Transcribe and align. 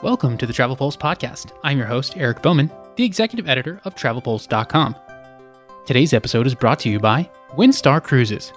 Welcome 0.00 0.38
to 0.38 0.46
the 0.46 0.52
Travel 0.52 0.76
Pulse 0.76 0.96
podcast. 0.96 1.50
I'm 1.64 1.76
your 1.76 1.88
host, 1.88 2.16
Eric 2.16 2.40
Bowman, 2.40 2.70
the 2.94 3.02
executive 3.02 3.48
editor 3.48 3.80
of 3.84 3.96
TravelPulse.com. 3.96 4.94
Today's 5.86 6.12
episode 6.12 6.46
is 6.46 6.54
brought 6.54 6.78
to 6.80 6.88
you 6.88 7.00
by 7.00 7.28
Windstar 7.56 8.00
Cruises. 8.00 8.52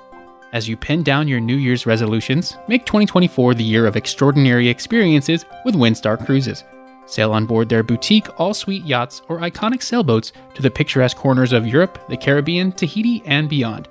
As 0.53 0.69
you 0.69 0.77
pin 0.77 1.01
down 1.01 1.27
your 1.27 1.39
New 1.39 1.55
Year's 1.55 1.87
resolutions, 1.87 2.55
make 2.67 2.85
2024 2.85 3.55
the 3.55 3.63
year 3.63 3.87
of 3.87 3.95
extraordinary 3.95 4.69
experiences 4.69 5.45
with 5.65 5.73
Windstar 5.73 6.23
Cruises. 6.23 6.63
Sail 7.07 7.33
on 7.33 7.47
board 7.47 7.69
their 7.69 7.81
boutique, 7.81 8.27
all 8.39 8.53
suite 8.53 8.85
yachts 8.85 9.23
or 9.27 9.39
iconic 9.39 9.81
sailboats 9.81 10.33
to 10.53 10.61
the 10.61 10.69
picturesque 10.69 11.17
corners 11.17 11.53
of 11.53 11.65
Europe, 11.65 12.07
the 12.07 12.17
Caribbean, 12.17 12.71
Tahiti, 12.71 13.23
and 13.25 13.49
beyond. 13.49 13.87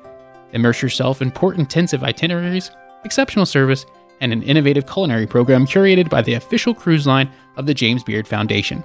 Immerse 0.52 0.82
yourself 0.82 1.20
in 1.20 1.32
port 1.32 1.58
intensive 1.58 2.04
itineraries, 2.04 2.70
exceptional 3.02 3.44
service, 3.44 3.86
and 4.20 4.32
an 4.32 4.42
innovative 4.42 4.86
culinary 4.86 5.26
program 5.26 5.66
curated 5.66 6.08
by 6.08 6.22
the 6.22 6.34
official 6.34 6.74
cruise 6.74 7.06
line 7.06 7.30
of 7.56 7.66
the 7.66 7.74
James 7.74 8.02
Beard 8.04 8.26
Foundation. 8.26 8.84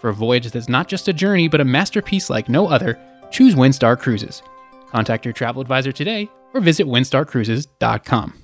For 0.00 0.10
a 0.10 0.14
voyage 0.14 0.50
that's 0.50 0.68
not 0.68 0.88
just 0.88 1.08
a 1.08 1.12
journey 1.12 1.48
but 1.48 1.60
a 1.60 1.64
masterpiece 1.64 2.30
like 2.30 2.48
no 2.48 2.68
other, 2.68 2.98
choose 3.30 3.54
Windstar 3.54 3.98
Cruises. 3.98 4.42
Contact 4.90 5.24
your 5.24 5.34
travel 5.34 5.60
advisor 5.60 5.92
today 5.92 6.28
or 6.54 6.60
visit 6.60 6.86
windstarcruises.com. 6.86 8.34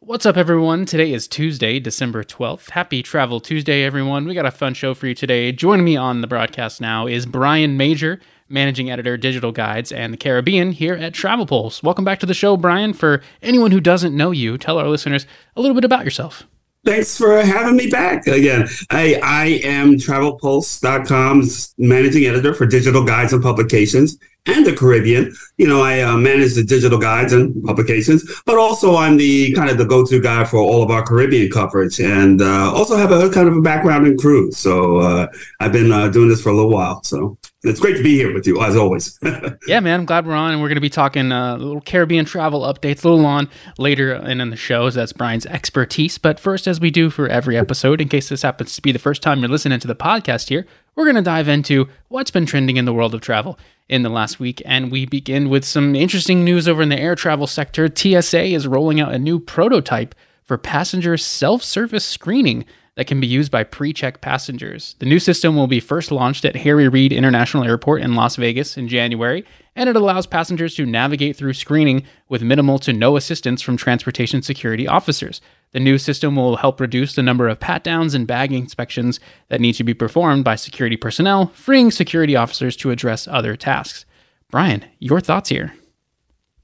What's 0.00 0.24
up, 0.24 0.38
everyone? 0.38 0.86
Today 0.86 1.12
is 1.12 1.28
Tuesday, 1.28 1.78
December 1.78 2.24
12th. 2.24 2.70
Happy 2.70 3.02
Travel 3.02 3.40
Tuesday, 3.40 3.84
everyone. 3.84 4.26
We 4.26 4.32
got 4.32 4.46
a 4.46 4.50
fun 4.50 4.72
show 4.72 4.94
for 4.94 5.06
you 5.06 5.14
today. 5.14 5.52
Joining 5.52 5.84
me 5.84 5.98
on 5.98 6.22
the 6.22 6.26
broadcast 6.26 6.80
now 6.80 7.06
is 7.06 7.26
Brian 7.26 7.76
Major, 7.76 8.18
managing 8.48 8.90
editor, 8.90 9.16
Digital 9.16 9.52
Guides, 9.52 9.92
and 9.92 10.12
the 10.12 10.16
Caribbean 10.16 10.72
here 10.72 10.94
at 10.94 11.14
Travel 11.14 11.46
Pulse. 11.46 11.82
Welcome 11.82 12.04
back 12.04 12.20
to 12.20 12.26
the 12.26 12.34
show, 12.34 12.56
Brian. 12.56 12.92
For 12.92 13.22
anyone 13.42 13.70
who 13.70 13.80
doesn't 13.80 14.16
know 14.16 14.30
you, 14.30 14.58
tell 14.58 14.78
our 14.78 14.88
listeners 14.88 15.26
a 15.56 15.60
little 15.60 15.74
bit 15.74 15.84
about 15.84 16.04
yourself. 16.04 16.44
Thanks 16.84 17.18
for 17.18 17.42
having 17.42 17.76
me 17.76 17.90
back 17.90 18.26
again. 18.26 18.68
I, 18.90 19.20
I 19.22 19.46
am 19.64 19.96
travelpulse.com's 19.96 21.74
managing 21.76 22.24
editor 22.24 22.54
for 22.54 22.66
digital 22.66 23.04
guides 23.04 23.32
and 23.32 23.42
publications 23.42 24.16
and 24.48 24.66
the 24.66 24.74
Caribbean. 24.74 25.34
You 25.56 25.68
know, 25.68 25.82
I 25.82 26.00
uh, 26.00 26.16
manage 26.16 26.54
the 26.54 26.64
digital 26.64 26.98
guides 26.98 27.32
and 27.32 27.62
publications, 27.64 28.24
but 28.46 28.56
also 28.56 28.96
I'm 28.96 29.16
the 29.16 29.52
kind 29.54 29.70
of 29.70 29.78
the 29.78 29.84
go-to 29.84 30.20
guy 30.20 30.44
for 30.44 30.58
all 30.58 30.82
of 30.82 30.90
our 30.90 31.02
Caribbean 31.02 31.50
coverage, 31.50 32.00
and 32.00 32.40
uh, 32.42 32.72
also 32.72 32.96
have 32.96 33.12
a 33.12 33.30
kind 33.30 33.48
of 33.48 33.56
a 33.56 33.60
background 33.60 34.06
in 34.06 34.16
cruise. 34.16 34.56
So 34.56 34.98
uh, 34.98 35.26
I've 35.60 35.72
been 35.72 35.92
uh, 35.92 36.08
doing 36.08 36.28
this 36.28 36.42
for 36.42 36.50
a 36.50 36.54
little 36.54 36.70
while. 36.70 37.02
So 37.04 37.38
it's 37.64 37.80
great 37.80 37.96
to 37.96 38.02
be 38.02 38.14
here 38.14 38.32
with 38.32 38.46
you 38.46 38.62
as 38.62 38.76
always. 38.76 39.18
yeah, 39.66 39.80
man, 39.80 40.00
I'm 40.00 40.06
glad 40.06 40.26
we're 40.26 40.34
on, 40.34 40.52
and 40.52 40.62
we're 40.62 40.68
going 40.68 40.76
to 40.76 40.80
be 40.80 40.90
talking 40.90 41.32
uh, 41.32 41.56
little 41.56 41.80
Caribbean 41.80 42.24
travel 42.24 42.62
updates 42.62 43.04
a 43.04 43.08
little 43.08 43.26
on 43.26 43.48
later 43.78 44.14
in, 44.14 44.40
in 44.40 44.50
the 44.50 44.56
shows. 44.56 44.94
That's 44.94 45.12
Brian's 45.12 45.46
expertise. 45.46 46.18
But 46.18 46.38
first, 46.38 46.68
as 46.68 46.80
we 46.80 46.90
do 46.90 47.10
for 47.10 47.28
every 47.28 47.56
episode, 47.56 48.00
in 48.00 48.08
case 48.08 48.28
this 48.28 48.42
happens 48.42 48.76
to 48.76 48.82
be 48.82 48.92
the 48.92 48.98
first 48.98 49.22
time 49.22 49.40
you're 49.40 49.48
listening 49.48 49.80
to 49.80 49.88
the 49.88 49.96
podcast 49.96 50.48
here, 50.48 50.66
we're 50.94 51.04
going 51.04 51.16
to 51.16 51.22
dive 51.22 51.48
into 51.48 51.88
what's 52.08 52.30
been 52.30 52.46
trending 52.46 52.76
in 52.76 52.84
the 52.84 52.92
world 52.92 53.14
of 53.14 53.20
travel 53.20 53.58
in 53.88 54.02
the 54.02 54.08
last 54.08 54.38
week. 54.38 54.62
And 54.64 54.90
we 54.90 55.06
begin 55.06 55.48
with 55.48 55.64
some 55.64 55.94
interesting 55.94 56.44
news 56.44 56.68
over 56.68 56.82
in 56.82 56.88
the 56.88 57.00
air 57.00 57.14
travel 57.14 57.46
sector. 57.46 57.88
TSA 57.94 58.44
is 58.44 58.66
rolling 58.66 59.00
out 59.00 59.14
a 59.14 59.18
new 59.18 59.38
prototype 59.38 60.14
for 60.42 60.58
passenger 60.58 61.16
self 61.16 61.62
service 61.62 62.04
screening 62.04 62.64
that 62.96 63.06
can 63.06 63.20
be 63.20 63.26
used 63.26 63.52
by 63.52 63.62
pre 63.62 63.92
check 63.92 64.20
passengers. 64.20 64.96
The 64.98 65.06
new 65.06 65.20
system 65.20 65.54
will 65.54 65.68
be 65.68 65.80
first 65.80 66.10
launched 66.10 66.44
at 66.44 66.56
Harry 66.56 66.88
Reid 66.88 67.12
International 67.12 67.64
Airport 67.64 68.02
in 68.02 68.14
Las 68.14 68.36
Vegas 68.36 68.76
in 68.76 68.88
January, 68.88 69.44
and 69.78 69.88
it 69.88 69.94
allows 69.94 70.26
passengers 70.26 70.74
to 70.74 70.84
navigate 70.84 71.36
through 71.36 71.52
screening 71.52 72.02
with 72.28 72.42
minimal 72.42 72.80
to 72.80 72.92
no 72.92 73.16
assistance 73.16 73.62
from 73.62 73.76
transportation 73.76 74.42
security 74.42 74.88
officers. 74.88 75.40
The 75.70 75.78
new 75.78 75.98
system 75.98 76.34
will 76.34 76.56
help 76.56 76.80
reduce 76.80 77.14
the 77.14 77.22
number 77.22 77.48
of 77.48 77.60
pat 77.60 77.84
downs 77.84 78.12
and 78.12 78.26
bag 78.26 78.52
inspections 78.52 79.20
that 79.50 79.60
need 79.60 79.74
to 79.74 79.84
be 79.84 79.94
performed 79.94 80.44
by 80.44 80.56
security 80.56 80.96
personnel, 80.96 81.46
freeing 81.54 81.92
security 81.92 82.34
officers 82.34 82.74
to 82.78 82.90
address 82.90 83.28
other 83.28 83.54
tasks. 83.54 84.04
Brian, 84.50 84.84
your 84.98 85.20
thoughts 85.20 85.48
here? 85.48 85.72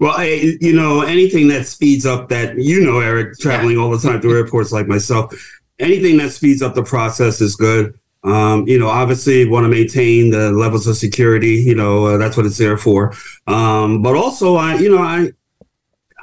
Well, 0.00 0.14
I, 0.16 0.56
you 0.60 0.74
know, 0.74 1.02
anything 1.02 1.46
that 1.48 1.66
speeds 1.66 2.04
up 2.04 2.30
that, 2.30 2.58
you 2.58 2.84
know, 2.84 2.98
Eric, 2.98 3.38
traveling 3.38 3.78
all 3.78 3.90
the 3.90 3.98
time 3.98 4.20
through 4.20 4.36
airports 4.36 4.72
like 4.72 4.88
myself, 4.88 5.32
anything 5.78 6.16
that 6.16 6.32
speeds 6.32 6.62
up 6.62 6.74
the 6.74 6.82
process 6.82 7.40
is 7.40 7.54
good. 7.54 7.96
Um, 8.24 8.66
you 8.66 8.78
know, 8.78 8.88
obviously 8.88 9.46
want 9.46 9.64
to 9.64 9.68
maintain 9.68 10.30
the 10.30 10.50
levels 10.50 10.86
of 10.86 10.96
security, 10.96 11.56
you 11.56 11.74
know, 11.74 12.06
uh, 12.06 12.16
that's 12.16 12.36
what 12.36 12.46
it's 12.46 12.56
there 12.56 12.78
for. 12.78 13.12
Um, 13.46 14.02
but 14.02 14.16
also 14.16 14.56
I, 14.56 14.76
you 14.76 14.88
know, 14.88 15.02
I, 15.02 15.30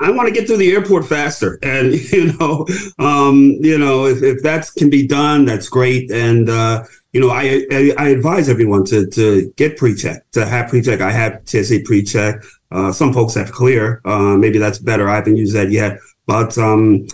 I 0.01 0.09
want 0.09 0.28
to 0.28 0.34
get 0.34 0.47
through 0.47 0.57
the 0.57 0.72
airport 0.72 1.07
faster. 1.07 1.59
And, 1.63 1.94
you 2.11 2.34
know, 2.34 2.66
um, 2.97 3.57
you 3.61 3.78
know, 3.78 4.07
if, 4.07 4.23
if 4.23 4.41
that 4.41 4.67
can 4.78 4.90
be 4.90 5.06
done, 5.06 5.45
that's 5.45 5.69
great. 5.69 6.09
And, 6.11 6.50
uh, 6.50 6.85
you 7.13 7.22
know, 7.22 7.29
I, 7.29 7.66
I, 7.72 7.94
I 7.97 8.07
advise 8.09 8.50
everyone 8.50 8.84
to, 8.85 9.06
to 9.07 9.53
get 9.57 9.78
pre-check, 9.78 10.29
to 10.31 10.45
have 10.45 10.69
pre-check. 10.69 11.01
I 11.01 11.11
have 11.11 11.41
TSA 11.45 11.81
pre-check. 11.85 12.44
Uh, 12.72 12.91
some 12.91 13.13
folks 13.13 13.35
have 13.35 13.51
clear. 13.51 14.01
Uh, 14.06 14.38
maybe 14.38 14.57
that's 14.57 14.79
better. 14.79 15.07
I 15.07 15.16
haven't 15.16 15.38
used 15.38 15.56
that 15.56 15.69
yet, 15.69 16.00
but, 16.25 16.57
um, 16.57 17.06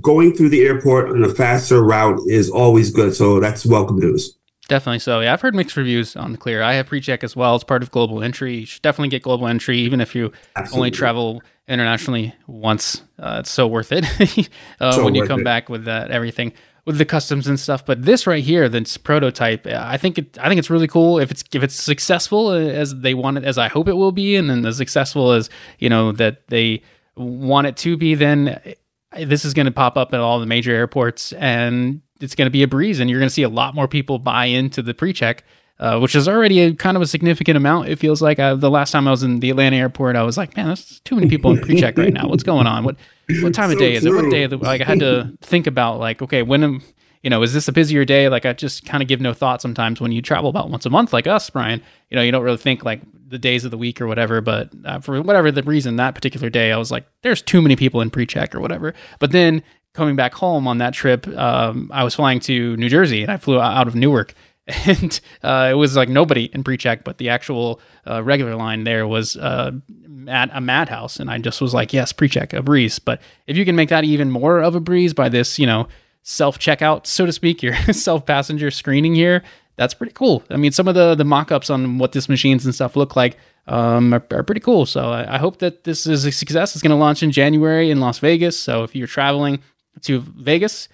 going 0.00 0.34
through 0.34 0.50
the 0.50 0.62
airport 0.62 1.10
on 1.10 1.22
a 1.22 1.28
faster 1.28 1.82
route 1.82 2.20
is 2.26 2.50
always 2.50 2.90
good. 2.90 3.14
So 3.14 3.40
that's 3.40 3.64
welcome 3.64 3.98
news. 3.98 4.36
Definitely 4.68 5.00
so. 5.00 5.20
Yeah, 5.20 5.32
I've 5.32 5.40
heard 5.40 5.54
mixed 5.54 5.76
reviews 5.76 6.14
on 6.14 6.32
the 6.32 6.38
Clear. 6.38 6.62
I 6.62 6.74
have 6.74 6.86
pre-check 6.86 7.24
as 7.24 7.34
well 7.34 7.56
as 7.56 7.64
part 7.64 7.82
of 7.82 7.90
Global 7.90 8.22
Entry. 8.22 8.58
You 8.58 8.66
should 8.66 8.82
definitely 8.82 9.08
get 9.08 9.22
Global 9.22 9.48
Entry, 9.48 9.78
even 9.78 10.00
if 10.00 10.14
you 10.14 10.30
Absolutely. 10.54 10.78
only 10.78 10.90
travel 10.92 11.42
internationally 11.66 12.34
once. 12.46 13.02
Uh, 13.18 13.38
it's 13.40 13.50
so 13.50 13.66
worth 13.66 13.90
it 13.90 14.04
uh, 14.80 14.92
so 14.92 15.04
when 15.04 15.14
you 15.14 15.26
come 15.26 15.40
it. 15.40 15.44
back 15.44 15.68
with 15.68 15.84
that 15.86 16.10
everything 16.10 16.52
with 16.84 16.98
the 16.98 17.04
customs 17.04 17.46
and 17.46 17.58
stuff. 17.58 17.84
But 17.84 18.04
this 18.04 18.26
right 18.26 18.42
here, 18.42 18.68
this 18.68 18.96
prototype, 18.96 19.66
I 19.66 19.96
think 19.96 20.18
it, 20.18 20.38
I 20.40 20.48
think 20.48 20.58
it's 20.58 20.70
really 20.70 20.88
cool. 20.88 21.18
If 21.18 21.30
it's 21.30 21.42
if 21.52 21.62
it's 21.62 21.74
successful 21.74 22.52
as 22.52 22.94
they 22.94 23.14
want 23.14 23.38
it, 23.38 23.44
as 23.44 23.58
I 23.58 23.68
hope 23.68 23.88
it 23.88 23.94
will 23.94 24.12
be, 24.12 24.36
and 24.36 24.48
then 24.48 24.64
as 24.64 24.76
successful 24.76 25.32
as 25.32 25.50
you 25.78 25.88
know 25.88 26.12
that 26.12 26.46
they 26.48 26.82
want 27.16 27.66
it 27.66 27.76
to 27.78 27.96
be, 27.96 28.14
then 28.14 28.60
this 29.18 29.44
is 29.44 29.54
going 29.54 29.66
to 29.66 29.72
pop 29.72 29.96
up 29.96 30.14
at 30.14 30.20
all 30.20 30.40
the 30.40 30.46
major 30.46 30.72
airports 30.72 31.32
and 31.34 32.00
it's 32.20 32.34
going 32.34 32.46
to 32.46 32.50
be 32.50 32.62
a 32.62 32.68
breeze 32.68 33.00
and 33.00 33.10
you're 33.10 33.18
going 33.18 33.28
to 33.28 33.34
see 33.34 33.42
a 33.42 33.48
lot 33.48 33.74
more 33.74 33.88
people 33.88 34.18
buy 34.18 34.46
into 34.46 34.82
the 34.82 34.94
pre-check 34.94 35.44
uh, 35.80 35.98
which 35.98 36.14
is 36.14 36.28
already 36.28 36.60
a 36.60 36.74
kind 36.74 36.96
of 36.96 37.02
a 37.02 37.06
significant 37.06 37.56
amount 37.56 37.88
it 37.88 37.98
feels 37.98 38.20
like. 38.20 38.38
Uh, 38.38 38.54
the 38.54 38.70
last 38.70 38.90
time 38.90 39.08
i 39.08 39.10
was 39.10 39.22
in 39.22 39.40
the 39.40 39.50
atlanta 39.50 39.76
airport 39.76 40.14
i 40.14 40.22
was 40.22 40.36
like 40.36 40.56
man 40.56 40.66
that's 40.66 41.00
too 41.00 41.14
many 41.14 41.28
people 41.28 41.50
in 41.50 41.58
pre-check 41.58 41.96
right 41.96 42.12
now. 42.12 42.28
What's 42.28 42.42
going 42.42 42.66
on? 42.66 42.84
What 42.84 42.96
what 43.40 43.54
time 43.54 43.70
so 43.70 43.74
of 43.74 43.78
day 43.78 43.94
is 43.94 44.04
it? 44.04 44.12
What 44.12 44.30
day 44.30 44.44
of 44.44 44.50
the, 44.50 44.58
like 44.58 44.80
i 44.80 44.84
had 44.84 45.00
to 45.00 45.32
think 45.40 45.66
about 45.66 45.98
like 45.98 46.22
okay 46.22 46.42
when 46.42 46.62
am 46.62 46.82
you 47.22 47.28
know, 47.28 47.42
is 47.42 47.52
this 47.52 47.68
a 47.68 47.72
busier 47.72 48.04
day? 48.04 48.28
Like 48.28 48.46
I 48.46 48.52
just 48.52 48.86
kind 48.86 49.02
of 49.02 49.08
give 49.08 49.20
no 49.20 49.34
thought 49.34 49.60
sometimes 49.60 50.00
when 50.00 50.12
you 50.12 50.22
travel 50.22 50.48
about 50.48 50.70
once 50.70 50.86
a 50.86 50.90
month, 50.90 51.12
like 51.12 51.26
us, 51.26 51.50
Brian. 51.50 51.82
You 52.08 52.16
know, 52.16 52.22
you 52.22 52.32
don't 52.32 52.42
really 52.42 52.56
think 52.56 52.84
like 52.84 53.02
the 53.28 53.38
days 53.38 53.64
of 53.64 53.70
the 53.70 53.78
week 53.78 54.00
or 54.00 54.06
whatever. 54.06 54.40
But 54.40 54.70
uh, 54.84 55.00
for 55.00 55.20
whatever 55.20 55.50
the 55.50 55.62
reason, 55.62 55.96
that 55.96 56.14
particular 56.14 56.48
day, 56.48 56.72
I 56.72 56.78
was 56.78 56.90
like, 56.90 57.06
there's 57.22 57.42
too 57.42 57.60
many 57.60 57.76
people 57.76 58.00
in 58.00 58.10
pre-check 58.10 58.54
or 58.54 58.60
whatever. 58.60 58.94
But 59.18 59.32
then 59.32 59.62
coming 59.92 60.16
back 60.16 60.32
home 60.34 60.66
on 60.66 60.78
that 60.78 60.94
trip, 60.94 61.26
um, 61.28 61.90
I 61.92 62.04
was 62.04 62.14
flying 62.14 62.40
to 62.40 62.76
New 62.76 62.88
Jersey 62.88 63.22
and 63.22 63.30
I 63.30 63.36
flew 63.36 63.60
out 63.60 63.88
of 63.88 63.94
Newark. 63.94 64.34
And 64.86 65.20
uh, 65.42 65.68
it 65.72 65.74
was 65.74 65.96
like 65.96 66.08
nobody 66.08 66.44
in 66.52 66.62
pre-check, 66.62 67.02
but 67.02 67.18
the 67.18 67.28
actual 67.28 67.80
uh, 68.06 68.22
regular 68.22 68.54
line 68.54 68.84
there 68.84 69.04
was 69.08 69.36
uh, 69.36 69.72
at 70.28 70.48
a 70.52 70.60
madhouse, 70.60 71.18
and 71.18 71.28
I 71.28 71.38
just 71.38 71.60
was 71.60 71.74
like, 71.74 71.92
"Yes, 71.92 72.12
pre-check, 72.12 72.52
a 72.52 72.62
breeze." 72.62 73.00
But 73.00 73.20
if 73.48 73.56
you 73.56 73.64
can 73.64 73.74
make 73.74 73.88
that 73.88 74.04
even 74.04 74.30
more 74.30 74.60
of 74.60 74.76
a 74.76 74.80
breeze 74.80 75.12
by 75.12 75.28
this, 75.28 75.58
you 75.58 75.66
know, 75.66 75.88
self 76.22 76.58
checkout, 76.58 77.06
so 77.06 77.26
to 77.26 77.32
speak, 77.32 77.62
your 77.62 77.74
self 77.92 78.26
passenger 78.26 78.70
screening 78.70 79.14
here. 79.14 79.42
That's 79.76 79.94
pretty 79.94 80.12
cool. 80.12 80.42
I 80.50 80.56
mean, 80.56 80.72
some 80.72 80.88
of 80.88 80.94
the 80.94 81.14
the 81.14 81.24
mock 81.24 81.50
ups 81.50 81.70
on 81.70 81.98
what 81.98 82.12
this 82.12 82.28
machines 82.28 82.64
and 82.64 82.74
stuff 82.74 82.96
look 82.96 83.16
like 83.16 83.38
um, 83.66 84.12
are, 84.12 84.22
are, 84.32 84.42
pretty 84.42 84.60
cool. 84.60 84.84
So 84.84 85.10
I, 85.10 85.36
I, 85.36 85.38
hope 85.38 85.58
that 85.58 85.84
this 85.84 86.06
is 86.06 86.24
a 86.24 86.32
success. 86.32 86.74
It's 86.74 86.82
going 86.82 86.90
to 86.90 86.96
launch 86.96 87.22
in 87.22 87.30
January 87.30 87.90
in 87.90 88.00
Las 88.00 88.18
Vegas. 88.18 88.58
So 88.58 88.82
if 88.82 88.96
you're 88.96 89.06
traveling 89.06 89.62
to 90.02 90.20
Vegas 90.20 90.88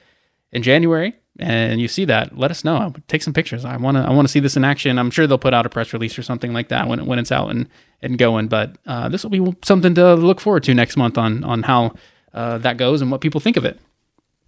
in 0.52 0.62
January 0.62 1.14
and 1.38 1.80
you 1.80 1.88
see 1.88 2.04
that, 2.06 2.36
let 2.36 2.50
us 2.50 2.64
know. 2.64 2.92
Take 3.08 3.22
some 3.22 3.32
pictures. 3.32 3.64
I 3.64 3.76
want 3.76 3.96
to 3.96 4.02
I 4.02 4.10
want 4.10 4.28
to 4.28 4.32
see 4.32 4.40
this 4.40 4.56
in 4.56 4.64
action. 4.64 4.98
I'm 4.98 5.10
sure 5.10 5.26
they'll 5.26 5.38
put 5.38 5.54
out 5.54 5.66
a 5.66 5.68
press 5.68 5.92
release 5.92 6.18
or 6.18 6.22
something 6.22 6.52
like 6.52 6.68
that 6.68 6.86
when 6.86 7.06
when 7.06 7.18
it's 7.18 7.32
out 7.32 7.50
and 7.50 7.68
and 8.02 8.18
going. 8.18 8.48
But 8.48 8.76
uh, 8.86 9.08
this 9.08 9.22
will 9.22 9.30
be 9.30 9.56
something 9.64 9.94
to 9.94 10.14
look 10.14 10.40
forward 10.40 10.64
to 10.64 10.74
next 10.74 10.96
month 10.96 11.18
on 11.18 11.44
on 11.44 11.62
how 11.62 11.94
uh, 12.34 12.58
that 12.58 12.76
goes 12.76 13.00
and 13.00 13.10
what 13.10 13.20
people 13.20 13.40
think 13.40 13.56
of 13.56 13.64
it. 13.64 13.80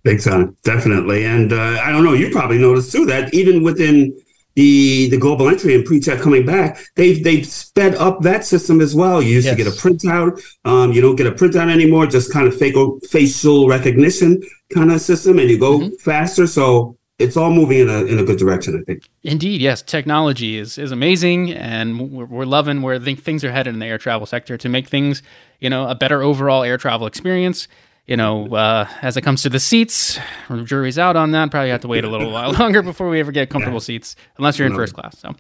Big 0.05 0.23
time, 0.23 0.57
definitely. 0.63 1.25
And 1.25 1.53
uh, 1.53 1.81
I 1.83 1.91
don't 1.91 2.05
know, 2.05 2.13
you 2.13 2.31
probably 2.31 2.59
noticed 2.59 2.93
too 2.93 3.05
that 3.07 3.35
even 3.35 3.63
within 3.63 4.17
the 4.55 5.09
the 5.11 5.17
global 5.17 5.49
entry 5.49 5.75
and 5.75 5.85
pre-check 5.85 6.21
coming 6.21 6.45
back, 6.45 6.81
they've 6.97 7.23
they've 7.23 7.47
sped 7.47 7.95
up 7.95 8.23
that 8.23 8.45
system 8.45 8.81
as 8.81 8.95
well. 8.95 9.23
You 9.23 9.35
used 9.35 9.47
yes. 9.47 9.57
to 9.57 9.63
get 9.63 9.73
a 9.73 9.77
printout, 9.77 10.43
um, 10.65 10.93
you 10.93 11.01
don't 11.01 11.17
get 11.17 11.27
a 11.27 11.31
printout 11.31 11.71
anymore, 11.71 12.07
just 12.07 12.33
kind 12.33 12.49
of 12.49 12.57
facial 12.57 12.99
facial 13.09 13.69
recognition 13.69 14.43
kind 14.75 14.91
of 14.91 15.01
system, 15.01 15.39
and 15.39 15.49
you 15.49 15.59
go 15.59 15.79
mm-hmm. 15.79 15.95
faster. 15.97 16.47
So 16.49 16.97
it's 17.21 17.37
all 17.37 17.51
moving 17.51 17.81
in 17.81 17.89
a 17.89 18.05
in 18.05 18.19
a 18.19 18.25
good 18.25 18.39
direction, 18.39 18.77
I 18.81 18.83
think. 18.83 19.09
Indeed, 19.23 19.61
yes. 19.61 19.83
Technology 19.83 20.59
is 20.59 20.77
is 20.77 20.91
amazing, 20.91 21.53
and 21.53 22.11
we're, 22.11 22.25
we're 22.25 22.45
loving 22.45 22.83
where 22.83 22.99
things 22.99 23.45
are 23.45 23.53
headed 23.53 23.75
in 23.75 23.81
the 23.81 23.87
air 23.87 23.99
travel 23.99 24.27
sector 24.27 24.57
to 24.57 24.69
make 24.69 24.89
things, 24.89 25.23
you 25.61 25.71
know, 25.71 25.89
a 25.89 25.95
better 25.95 26.23
overall 26.23 26.65
air 26.65 26.79
travel 26.79 27.07
experience 27.07 27.69
you 28.09 28.17
know, 28.17 28.47
uh, 28.49 28.89
as 29.03 29.17
it 29.19 29.21
comes 29.21 29.43
to 29.43 29.51
the 29.51 29.61
seats, 29.61 30.19
the 30.49 30.63
jury's 30.65 30.99
out 30.99 31.15
on 31.15 31.31
that. 31.33 31.51
Probably 31.51 31.69
have 31.71 31.83
to 31.83 31.89
wait 31.89 32.05
a 32.05 32.09
little 32.09 32.33
while 32.33 32.53
longer 32.59 32.83
before 32.83 33.09
we 33.11 33.21
ever 33.21 33.31
get 33.31 33.51
comfortable 33.51 33.81
seats, 33.81 34.17
unless 34.39 34.59
you're 34.59 34.67
in 34.67 34.75
first 34.75 34.95
class. 34.95 35.19
So, 35.19 35.35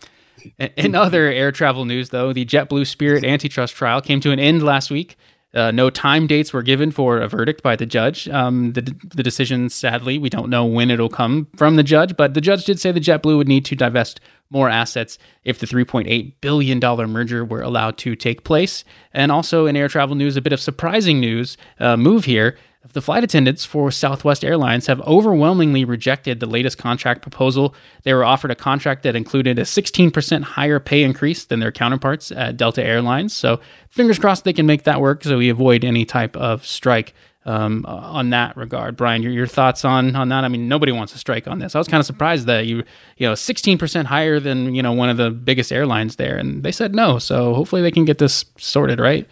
in 0.76 0.94
other 0.94 1.24
air 1.26 1.50
travel 1.50 1.86
news, 1.86 2.10
though, 2.10 2.34
the 2.34 2.44
JetBlue 2.44 2.86
Spirit 2.86 3.24
antitrust 3.24 3.74
trial 3.74 4.02
came 4.02 4.20
to 4.20 4.30
an 4.32 4.38
end 4.38 4.62
last 4.62 4.90
week. 4.90 5.16
Uh, 5.54 5.70
no 5.70 5.88
time 5.88 6.26
dates 6.26 6.52
were 6.52 6.62
given 6.62 6.90
for 6.90 7.20
a 7.20 7.28
verdict 7.28 7.62
by 7.62 7.74
the 7.74 7.86
judge. 7.86 8.28
Um, 8.28 8.74
the, 8.74 8.82
the 8.82 9.22
decision, 9.22 9.70
sadly, 9.70 10.18
we 10.18 10.28
don't 10.28 10.50
know 10.50 10.66
when 10.66 10.90
it'll 10.90 11.08
come 11.08 11.48
from 11.56 11.76
the 11.76 11.82
judge, 11.82 12.16
but 12.16 12.34
the 12.34 12.40
judge 12.40 12.66
did 12.66 12.78
say 12.78 12.92
the 12.92 13.00
JetBlue 13.00 13.36
would 13.38 13.48
need 13.48 13.64
to 13.66 13.74
divest 13.74 14.20
more 14.50 14.68
assets 14.68 15.18
if 15.44 15.58
the 15.58 15.66
$3.8 15.66 16.34
billion 16.40 16.78
merger 17.10 17.44
were 17.44 17.62
allowed 17.62 17.96
to 17.98 18.14
take 18.14 18.44
place. 18.44 18.84
And 19.12 19.32
also 19.32 19.66
in 19.66 19.76
air 19.76 19.88
travel 19.88 20.16
news, 20.16 20.36
a 20.36 20.42
bit 20.42 20.52
of 20.52 20.60
surprising 20.60 21.20
news 21.20 21.56
uh, 21.80 21.96
move 21.96 22.24
here. 22.24 22.56
The 22.93 23.02
flight 23.02 23.25
attendants 23.25 23.64
for 23.64 23.90
Southwest 23.90 24.44
Airlines 24.44 24.87
have 24.87 25.00
overwhelmingly 25.02 25.85
rejected 25.85 26.40
the 26.40 26.46
latest 26.46 26.79
contract 26.79 27.23
proposal. 27.23 27.75
They 28.02 28.14
were 28.14 28.25
offered 28.25 28.50
a 28.50 28.55
contract 28.55 29.02
that 29.02 29.14
included 29.14 29.58
a 29.58 29.62
16% 29.62 30.43
higher 30.43 30.81
pay 30.81 31.02
increase 31.02 31.44
than 31.44 31.61
their 31.61 31.73
counterparts 31.73 32.32
at 32.32 32.56
Delta 32.56 32.82
Airlines. 32.85 33.35
So, 33.35 33.61
fingers 33.90 34.19
crossed 34.19 34.44
they 34.44 34.52
can 34.52 34.67
make 34.67 34.85
that 34.85 35.00
work 35.00 35.25
so 35.25 35.38
we 35.38 35.49
avoid 35.49 35.85
any 35.85 36.05
type 36.05 36.37
of 36.37 36.67
strike 36.67 37.14
um, 37.49 37.87
on 37.87 38.31
that 38.31 38.56
regard. 38.56 38.96
Brian, 38.96 39.23
your, 39.23 39.32
your 39.32 39.46
thoughts 39.46 39.85
on 39.85 40.14
on 40.14 40.29
that? 40.29 40.44
I 40.44 40.49
mean, 40.49 40.69
nobody 40.69 40.93
wants 40.93 41.14
a 41.14 41.19
strike 41.19 41.49
on 41.49 41.58
this. 41.58 41.75
I 41.75 41.79
was 41.79 41.88
kind 41.88 41.99
of 41.99 42.06
surprised 42.06 42.46
that 42.46 42.67
you 42.67 42.85
you 43.17 43.26
know 43.26 43.32
16% 43.32 44.05
higher 44.05 44.38
than 44.38 44.75
you 44.75 44.82
know 44.82 44.93
one 44.93 45.08
of 45.08 45.17
the 45.17 45.31
biggest 45.31 45.73
airlines 45.73 46.17
there, 46.17 46.37
and 46.37 46.62
they 46.62 46.73
said 46.73 46.94
no. 46.94 47.19
So 47.19 47.55
hopefully 47.55 47.81
they 47.81 47.90
can 47.90 48.05
get 48.05 48.19
this 48.19 48.44
sorted, 48.58 49.00
right? 49.00 49.26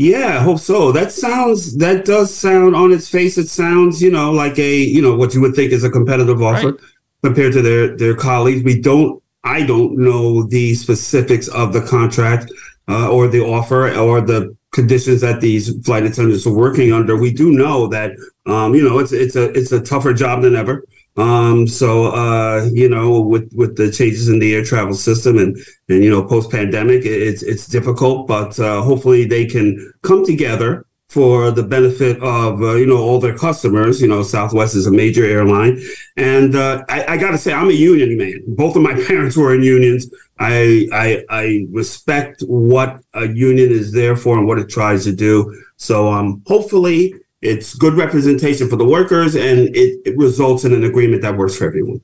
Yeah, 0.00 0.38
I 0.38 0.42
hope 0.42 0.60
so. 0.60 0.92
That 0.92 1.12
sounds 1.12 1.76
that 1.76 2.06
does 2.06 2.34
sound 2.34 2.74
on 2.74 2.90
its 2.90 3.10
face. 3.10 3.36
It 3.36 3.50
sounds 3.50 4.00
you 4.00 4.10
know 4.10 4.32
like 4.32 4.58
a 4.58 4.76
you 4.78 5.02
know 5.02 5.14
what 5.14 5.34
you 5.34 5.42
would 5.42 5.54
think 5.54 5.72
is 5.72 5.84
a 5.84 5.90
competitive 5.90 6.40
offer 6.40 6.72
right. 6.72 6.80
compared 7.22 7.52
to 7.52 7.60
their 7.60 7.94
their 7.98 8.16
colleagues. 8.16 8.64
We 8.64 8.80
don't. 8.80 9.22
I 9.44 9.62
don't 9.62 9.98
know 9.98 10.44
the 10.44 10.74
specifics 10.74 11.48
of 11.48 11.74
the 11.74 11.82
contract 11.82 12.50
uh, 12.88 13.10
or 13.10 13.28
the 13.28 13.40
offer 13.40 13.94
or 13.94 14.22
the 14.22 14.56
conditions 14.72 15.20
that 15.20 15.42
these 15.42 15.78
flight 15.84 16.04
attendants 16.04 16.46
are 16.46 16.54
working 16.54 16.94
under. 16.94 17.18
We 17.18 17.30
do 17.30 17.50
know 17.52 17.86
that 17.88 18.12
um, 18.46 18.74
you 18.74 18.82
know 18.82 19.00
it's 19.00 19.12
it's 19.12 19.36
a 19.36 19.50
it's 19.52 19.72
a 19.72 19.82
tougher 19.82 20.14
job 20.14 20.40
than 20.40 20.56
ever. 20.56 20.82
Um, 21.16 21.66
so 21.66 22.06
uh, 22.06 22.68
you 22.72 22.88
know, 22.88 23.20
with 23.20 23.52
with 23.54 23.76
the 23.76 23.90
changes 23.90 24.28
in 24.28 24.38
the 24.38 24.54
air 24.54 24.64
travel 24.64 24.94
system 24.94 25.38
and 25.38 25.56
and 25.88 26.04
you 26.04 26.10
know 26.10 26.24
post 26.24 26.50
pandemic, 26.50 27.04
it's 27.04 27.42
it's 27.42 27.66
difficult, 27.66 28.26
but 28.26 28.58
uh, 28.58 28.82
hopefully 28.82 29.24
they 29.24 29.46
can 29.46 29.92
come 30.02 30.24
together 30.24 30.86
for 31.10 31.50
the 31.50 31.62
benefit 31.64 32.22
of 32.22 32.62
uh, 32.62 32.74
you 32.76 32.86
know 32.86 32.98
all 32.98 33.18
their 33.18 33.36
customers. 33.36 34.00
You 34.00 34.06
know, 34.06 34.22
Southwest 34.22 34.76
is 34.76 34.86
a 34.86 34.92
major 34.92 35.24
airline, 35.24 35.82
and 36.16 36.54
uh, 36.54 36.84
I, 36.88 37.04
I 37.14 37.16
got 37.16 37.32
to 37.32 37.38
say, 37.38 37.52
I'm 37.52 37.68
a 37.68 37.72
union 37.72 38.16
man. 38.16 38.42
Both 38.46 38.76
of 38.76 38.82
my 38.82 38.94
parents 39.08 39.36
were 39.36 39.54
in 39.54 39.62
unions. 39.62 40.08
I, 40.38 40.86
I 40.92 41.24
I 41.28 41.66
respect 41.70 42.42
what 42.42 43.00
a 43.12 43.26
union 43.26 43.70
is 43.70 43.92
there 43.92 44.16
for 44.16 44.38
and 44.38 44.46
what 44.46 44.58
it 44.58 44.68
tries 44.68 45.04
to 45.04 45.12
do. 45.12 45.52
So 45.76 46.12
um, 46.12 46.42
hopefully, 46.46 47.14
it's 47.42 47.74
good 47.74 47.94
representation 47.94 48.68
for 48.68 48.76
the 48.76 48.84
workers, 48.84 49.34
and 49.34 49.74
it, 49.74 50.00
it 50.04 50.16
results 50.16 50.64
in 50.64 50.72
an 50.72 50.84
agreement 50.84 51.22
that 51.22 51.36
works 51.36 51.56
for 51.56 51.66
everyone. 51.66 52.00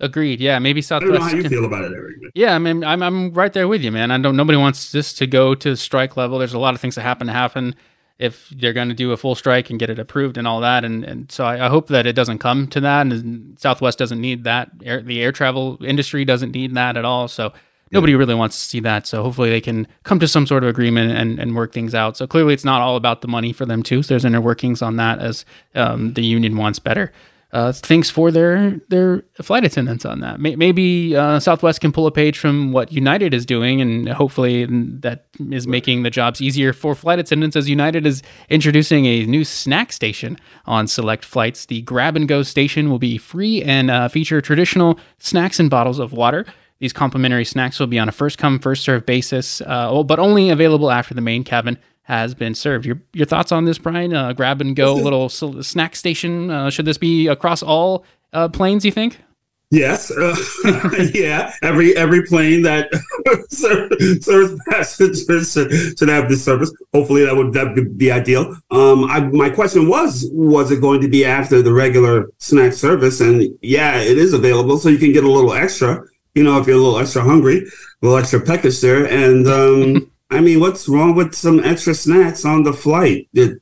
Agreed. 0.00 0.40
Yeah, 0.40 0.58
maybe 0.58 0.80
Southwest. 0.80 1.10
I 1.10 1.18
don't 1.18 1.26
know 1.26 1.30
how 1.30 1.42
you 1.42 1.48
feel 1.48 1.64
about 1.66 1.84
it, 1.84 1.92
Eric. 1.92 2.16
Yeah, 2.34 2.54
I 2.54 2.58
mean, 2.58 2.82
I'm 2.84 3.02
I'm 3.02 3.32
right 3.32 3.52
there 3.52 3.68
with 3.68 3.82
you, 3.82 3.92
man. 3.92 4.10
I 4.10 4.18
don't. 4.18 4.36
Nobody 4.36 4.56
wants 4.56 4.92
this 4.92 5.12
to 5.14 5.26
go 5.26 5.54
to 5.56 5.76
strike 5.76 6.16
level. 6.16 6.38
There's 6.38 6.54
a 6.54 6.58
lot 6.58 6.74
of 6.74 6.80
things 6.80 6.94
that 6.94 7.02
happen 7.02 7.26
to 7.26 7.32
happen 7.32 7.74
if 8.20 8.50
they're 8.50 8.74
going 8.74 8.88
to 8.90 8.94
do 8.94 9.12
a 9.12 9.16
full 9.16 9.34
strike 9.34 9.70
and 9.70 9.78
get 9.80 9.88
it 9.88 9.98
approved 9.98 10.36
and 10.36 10.46
all 10.46 10.60
that. 10.60 10.84
And, 10.84 11.04
and 11.04 11.32
so 11.32 11.42
I, 11.42 11.66
I 11.66 11.68
hope 11.70 11.88
that 11.88 12.06
it 12.06 12.12
doesn't 12.12 12.38
come 12.38 12.66
to 12.68 12.80
that. 12.80 13.06
And 13.06 13.58
Southwest 13.58 13.98
doesn't 13.98 14.20
need 14.20 14.44
that. 14.44 14.70
Air, 14.84 15.00
the 15.00 15.22
air 15.22 15.32
travel 15.32 15.78
industry 15.82 16.26
doesn't 16.26 16.52
need 16.52 16.74
that 16.74 16.98
at 16.98 17.06
all. 17.06 17.28
So 17.28 17.54
nobody 17.90 18.14
really 18.14 18.34
wants 18.34 18.58
to 18.58 18.64
see 18.64 18.80
that. 18.80 19.06
So 19.06 19.22
hopefully 19.22 19.50
they 19.50 19.60
can 19.60 19.86
come 20.04 20.20
to 20.20 20.28
some 20.28 20.46
sort 20.46 20.62
of 20.62 20.70
agreement 20.70 21.12
and, 21.12 21.38
and 21.38 21.54
work 21.54 21.72
things 21.72 21.94
out. 21.94 22.16
So 22.16 22.26
clearly 22.26 22.54
it's 22.54 22.64
not 22.64 22.80
all 22.80 22.96
about 22.96 23.20
the 23.20 23.28
money 23.28 23.52
for 23.52 23.66
them 23.66 23.82
too. 23.82 24.02
So 24.02 24.14
there's 24.14 24.24
inner 24.24 24.40
workings 24.40 24.82
on 24.82 24.96
that 24.96 25.18
as 25.18 25.44
um, 25.74 26.14
the 26.14 26.24
union 26.24 26.56
wants 26.56 26.78
better 26.78 27.12
uh, 27.52 27.72
things 27.72 28.10
for 28.10 28.30
their 28.30 28.76
their 28.88 29.24
flight 29.42 29.64
attendants 29.64 30.04
on 30.04 30.20
that. 30.20 30.38
Maybe 30.40 31.16
uh, 31.16 31.40
Southwest 31.40 31.80
can 31.80 31.90
pull 31.90 32.06
a 32.06 32.12
page 32.12 32.38
from 32.38 32.72
what 32.72 32.92
United 32.92 33.34
is 33.34 33.44
doing, 33.44 33.80
and 33.80 34.08
hopefully 34.08 34.66
that 35.00 35.26
is 35.50 35.66
making 35.66 36.04
the 36.04 36.10
jobs 36.10 36.40
easier 36.40 36.72
for 36.72 36.94
flight 36.94 37.18
attendants. 37.18 37.56
As 37.56 37.68
United 37.68 38.06
is 38.06 38.22
introducing 38.48 39.06
a 39.06 39.26
new 39.26 39.44
snack 39.44 39.92
station 39.92 40.38
on 40.66 40.86
select 40.86 41.24
flights, 41.24 41.66
the 41.66 41.82
Grab 41.82 42.14
and 42.16 42.28
Go 42.28 42.42
station 42.44 42.88
will 42.88 43.00
be 43.00 43.18
free 43.18 43.62
and 43.62 43.90
uh, 43.90 44.08
feature 44.08 44.40
traditional 44.40 44.98
snacks 45.18 45.58
and 45.58 45.68
bottles 45.68 45.98
of 45.98 46.12
water. 46.12 46.46
These 46.80 46.92
complimentary 46.94 47.44
snacks 47.44 47.78
will 47.78 47.86
be 47.86 47.98
on 47.98 48.08
a 48.08 48.12
first 48.12 48.38
come, 48.38 48.58
first 48.58 48.82
served 48.82 49.06
basis, 49.06 49.60
uh, 49.60 50.02
but 50.02 50.18
only 50.18 50.48
available 50.48 50.90
after 50.90 51.14
the 51.14 51.20
main 51.20 51.44
cabin 51.44 51.78
has 52.02 52.34
been 52.34 52.54
served. 52.54 52.86
Your 52.86 53.00
your 53.12 53.26
thoughts 53.26 53.52
on 53.52 53.66
this, 53.66 53.78
Brian? 53.78 54.12
Uh, 54.12 54.32
grab 54.32 54.60
and 54.60 54.74
go 54.74 54.94
little 54.94 55.28
snack 55.28 55.94
station. 55.94 56.50
Uh, 56.50 56.70
should 56.70 56.86
this 56.86 56.98
be 56.98 57.28
across 57.28 57.62
all 57.62 58.04
uh, 58.32 58.48
planes? 58.48 58.84
You 58.84 58.92
think? 58.92 59.20
Yes, 59.72 60.10
uh, 60.10 60.34
yeah. 61.14 61.52
Every 61.62 61.96
every 61.96 62.24
plane 62.24 62.62
that 62.62 62.88
serves 63.50 64.56
passengers 64.68 65.52
should, 65.52 65.98
should 65.98 66.08
have 66.08 66.28
this 66.28 66.44
service. 66.44 66.72
Hopefully, 66.92 67.24
that 67.24 67.36
would 67.36 67.52
that 67.52 67.76
would 67.76 67.96
be 67.96 68.10
ideal. 68.10 68.56
Um, 68.72 69.04
I, 69.04 69.20
my 69.20 69.48
question 69.48 69.88
was: 69.88 70.28
Was 70.32 70.72
it 70.72 70.80
going 70.80 71.00
to 71.02 71.08
be 71.08 71.24
after 71.24 71.62
the 71.62 71.72
regular 71.72 72.30
snack 72.38 72.72
service? 72.72 73.20
And 73.20 73.46
yeah, 73.62 74.00
it 74.00 74.18
is 74.18 74.32
available, 74.32 74.78
so 74.78 74.88
you 74.88 74.98
can 74.98 75.12
get 75.12 75.22
a 75.22 75.30
little 75.30 75.52
extra. 75.52 76.04
You 76.34 76.44
know, 76.44 76.60
if 76.60 76.66
you're 76.66 76.76
a 76.76 76.80
little 76.80 76.98
extra 76.98 77.22
hungry, 77.22 77.58
a 77.58 78.06
little 78.06 78.18
extra 78.18 78.40
peckish 78.40 78.80
there, 78.80 79.04
and 79.06 79.46
um, 79.46 80.10
I 80.30 80.40
mean, 80.40 80.60
what's 80.60 80.88
wrong 80.88 81.14
with 81.14 81.34
some 81.34 81.62
extra 81.64 81.94
snacks 81.94 82.44
on 82.44 82.62
the 82.62 82.72
flight? 82.72 83.28
It, 83.34 83.60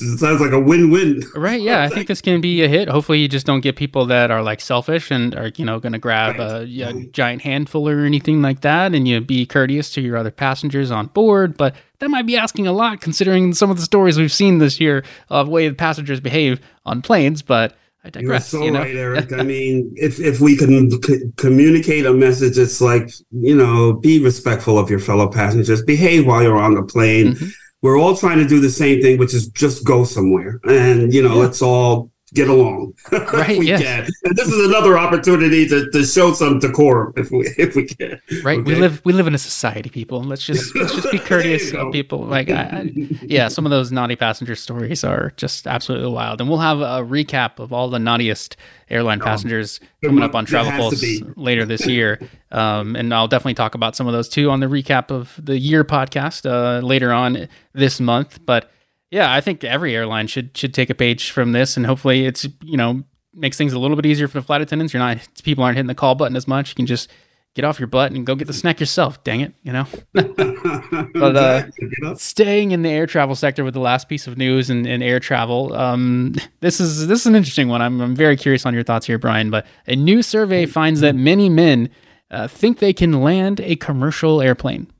it 0.00 0.18
sounds 0.18 0.40
like 0.40 0.52
a 0.52 0.60
win-win. 0.60 1.22
Right. 1.34 1.60
Yeah. 1.60 1.82
I 1.82 1.88
think 1.88 2.08
this 2.08 2.20
can 2.20 2.40
be 2.40 2.62
a 2.62 2.68
hit. 2.68 2.88
Hopefully, 2.88 3.20
you 3.20 3.28
just 3.28 3.46
don't 3.46 3.60
get 3.60 3.76
people 3.76 4.06
that 4.06 4.30
are 4.30 4.42
like 4.42 4.60
selfish 4.60 5.10
and 5.10 5.34
are 5.34 5.50
you 5.56 5.64
know 5.64 5.80
going 5.80 5.92
to 5.92 5.98
grab 5.98 6.38
right. 6.38 6.68
a, 6.68 6.88
a, 6.88 7.06
giant 7.06 7.42
handful 7.42 7.88
or 7.88 8.04
anything 8.04 8.42
like 8.42 8.60
that, 8.60 8.94
and 8.94 9.08
you 9.08 9.20
be 9.20 9.46
courteous 9.46 9.90
to 9.92 10.00
your 10.00 10.16
other 10.16 10.30
passengers 10.30 10.90
on 10.90 11.06
board. 11.06 11.56
But 11.56 11.76
that 12.00 12.10
might 12.10 12.26
be 12.26 12.36
asking 12.36 12.66
a 12.66 12.72
lot, 12.72 13.00
considering 13.00 13.54
some 13.54 13.70
of 13.70 13.76
the 13.76 13.84
stories 13.84 14.18
we've 14.18 14.32
seen 14.32 14.58
this 14.58 14.80
year 14.80 15.04
of 15.30 15.48
way 15.48 15.68
the 15.68 15.74
passengers 15.74 16.20
behave 16.20 16.60
on 16.84 17.00
planes. 17.00 17.42
But 17.42 17.74
I 18.06 18.10
digress. 18.10 18.52
You're 18.52 18.60
so 18.60 18.64
you 18.64 18.70
know? 18.70 18.80
right, 18.80 18.94
Eric. 18.94 19.32
I 19.32 19.42
mean, 19.54 19.92
if 19.96 20.20
if 20.20 20.40
we 20.40 20.56
can 20.56 20.90
c- 21.02 21.24
communicate 21.36 22.06
a 22.06 22.12
message, 22.12 22.56
it's 22.56 22.80
like 22.80 23.10
you 23.32 23.56
know, 23.56 23.94
be 23.94 24.22
respectful 24.22 24.78
of 24.78 24.88
your 24.88 25.00
fellow 25.00 25.28
passengers, 25.28 25.82
behave 25.82 26.26
while 26.26 26.42
you're 26.42 26.58
on 26.58 26.74
the 26.74 26.82
plane. 26.82 27.34
Mm-hmm. 27.34 27.46
We're 27.82 27.98
all 27.98 28.16
trying 28.16 28.38
to 28.38 28.46
do 28.46 28.60
the 28.60 28.70
same 28.70 29.02
thing, 29.02 29.18
which 29.18 29.34
is 29.34 29.48
just 29.48 29.84
go 29.84 30.04
somewhere, 30.04 30.60
and 30.64 31.12
you 31.12 31.22
know, 31.22 31.34
yeah. 31.34 31.40
let's 31.42 31.62
all 31.62 32.10
get 32.34 32.48
along. 32.48 32.94
Right. 33.36 33.58
we 33.58 33.68
yes. 33.68 33.82
can. 33.82 34.06
And 34.24 34.36
this 34.36 34.48
is 34.48 34.66
another 34.66 34.98
opportunity 34.98 35.66
to, 35.68 35.90
to 35.90 36.04
show 36.04 36.32
some 36.32 36.58
decorum 36.58 37.12
if 37.16 37.30
we 37.30 37.46
if 37.58 37.74
we 37.76 37.86
can. 37.86 38.20
Right. 38.42 38.58
Okay? 38.58 38.74
We 38.74 38.74
live 38.74 39.00
we 39.04 39.12
live 39.12 39.26
in 39.26 39.34
a 39.34 39.38
society, 39.38 39.90
people. 39.90 40.22
Let's 40.22 40.44
just 40.44 40.74
let's 40.76 40.94
just 40.94 41.10
be 41.10 41.18
courteous 41.18 41.72
of 41.72 41.92
people. 41.92 42.20
Like 42.24 42.50
I, 42.50 42.62
I, 42.62 42.92
yeah, 43.22 43.48
some 43.48 43.66
of 43.66 43.70
those 43.70 43.92
naughty 43.92 44.16
passenger 44.16 44.54
stories 44.54 45.04
are 45.04 45.32
just 45.36 45.66
absolutely 45.66 46.10
wild. 46.10 46.40
And 46.40 46.48
we'll 46.48 46.58
have 46.58 46.80
a 46.80 47.04
recap 47.06 47.58
of 47.58 47.72
all 47.72 47.90
the 47.90 47.98
naughtiest 47.98 48.56
airline 48.88 49.20
oh, 49.20 49.24
passengers 49.24 49.80
coming 50.04 50.22
up 50.22 50.34
on 50.34 50.46
Travel 50.46 50.72
Pulse 50.72 51.04
later 51.36 51.64
this 51.64 51.86
year. 51.86 52.20
Um, 52.52 52.94
and 52.94 53.12
I'll 53.12 53.26
definitely 53.26 53.54
talk 53.54 53.74
about 53.74 53.96
some 53.96 54.06
of 54.06 54.12
those 54.12 54.28
too 54.28 54.50
on 54.50 54.60
the 54.60 54.66
recap 54.66 55.10
of 55.10 55.38
the 55.42 55.58
year 55.58 55.84
podcast 55.84 56.48
uh, 56.48 56.80
later 56.80 57.12
on 57.12 57.48
this 57.74 57.98
month. 57.98 58.38
But 58.46 58.70
yeah, 59.10 59.32
I 59.32 59.40
think 59.40 59.62
every 59.64 59.94
airline 59.94 60.26
should 60.26 60.56
should 60.56 60.74
take 60.74 60.90
a 60.90 60.94
page 60.94 61.30
from 61.30 61.52
this, 61.52 61.76
and 61.76 61.86
hopefully, 61.86 62.26
it's 62.26 62.46
you 62.62 62.76
know 62.76 63.02
makes 63.34 63.56
things 63.56 63.72
a 63.72 63.78
little 63.78 63.96
bit 63.96 64.06
easier 64.06 64.28
for 64.28 64.40
the 64.40 64.46
flight 64.46 64.60
attendants. 64.60 64.92
You're 64.92 65.02
not 65.02 65.18
people 65.42 65.62
aren't 65.62 65.76
hitting 65.76 65.88
the 65.88 65.94
call 65.94 66.14
button 66.14 66.36
as 66.36 66.48
much. 66.48 66.70
You 66.70 66.74
can 66.74 66.86
just 66.86 67.10
get 67.54 67.64
off 67.64 67.78
your 67.80 67.86
butt 67.86 68.12
and 68.12 68.26
go 68.26 68.34
get 68.34 68.46
the 68.46 68.52
snack 68.52 68.80
yourself. 68.80 69.22
Dang 69.24 69.40
it, 69.40 69.54
you 69.62 69.72
know. 69.72 69.86
but 70.12 71.36
uh, 71.36 72.14
staying 72.16 72.72
in 72.72 72.82
the 72.82 72.90
air 72.90 73.06
travel 73.06 73.34
sector 73.34 73.64
with 73.64 73.74
the 73.74 73.80
last 73.80 74.08
piece 74.08 74.26
of 74.26 74.36
news 74.36 74.70
and, 74.70 74.86
air 74.86 75.20
travel, 75.20 75.72
um, 75.74 76.34
this 76.60 76.80
is 76.80 77.06
this 77.06 77.20
is 77.20 77.26
an 77.26 77.36
interesting 77.36 77.68
one. 77.68 77.82
I'm 77.82 78.00
I'm 78.00 78.16
very 78.16 78.36
curious 78.36 78.66
on 78.66 78.74
your 78.74 78.82
thoughts 78.82 79.06
here, 79.06 79.18
Brian. 79.18 79.50
But 79.50 79.66
a 79.86 79.96
new 79.96 80.22
survey 80.22 80.66
finds 80.66 81.00
that 81.00 81.14
many 81.14 81.48
men 81.48 81.90
uh, 82.30 82.48
think 82.48 82.78
they 82.78 82.92
can 82.92 83.22
land 83.22 83.60
a 83.60 83.76
commercial 83.76 84.42
airplane. 84.42 84.90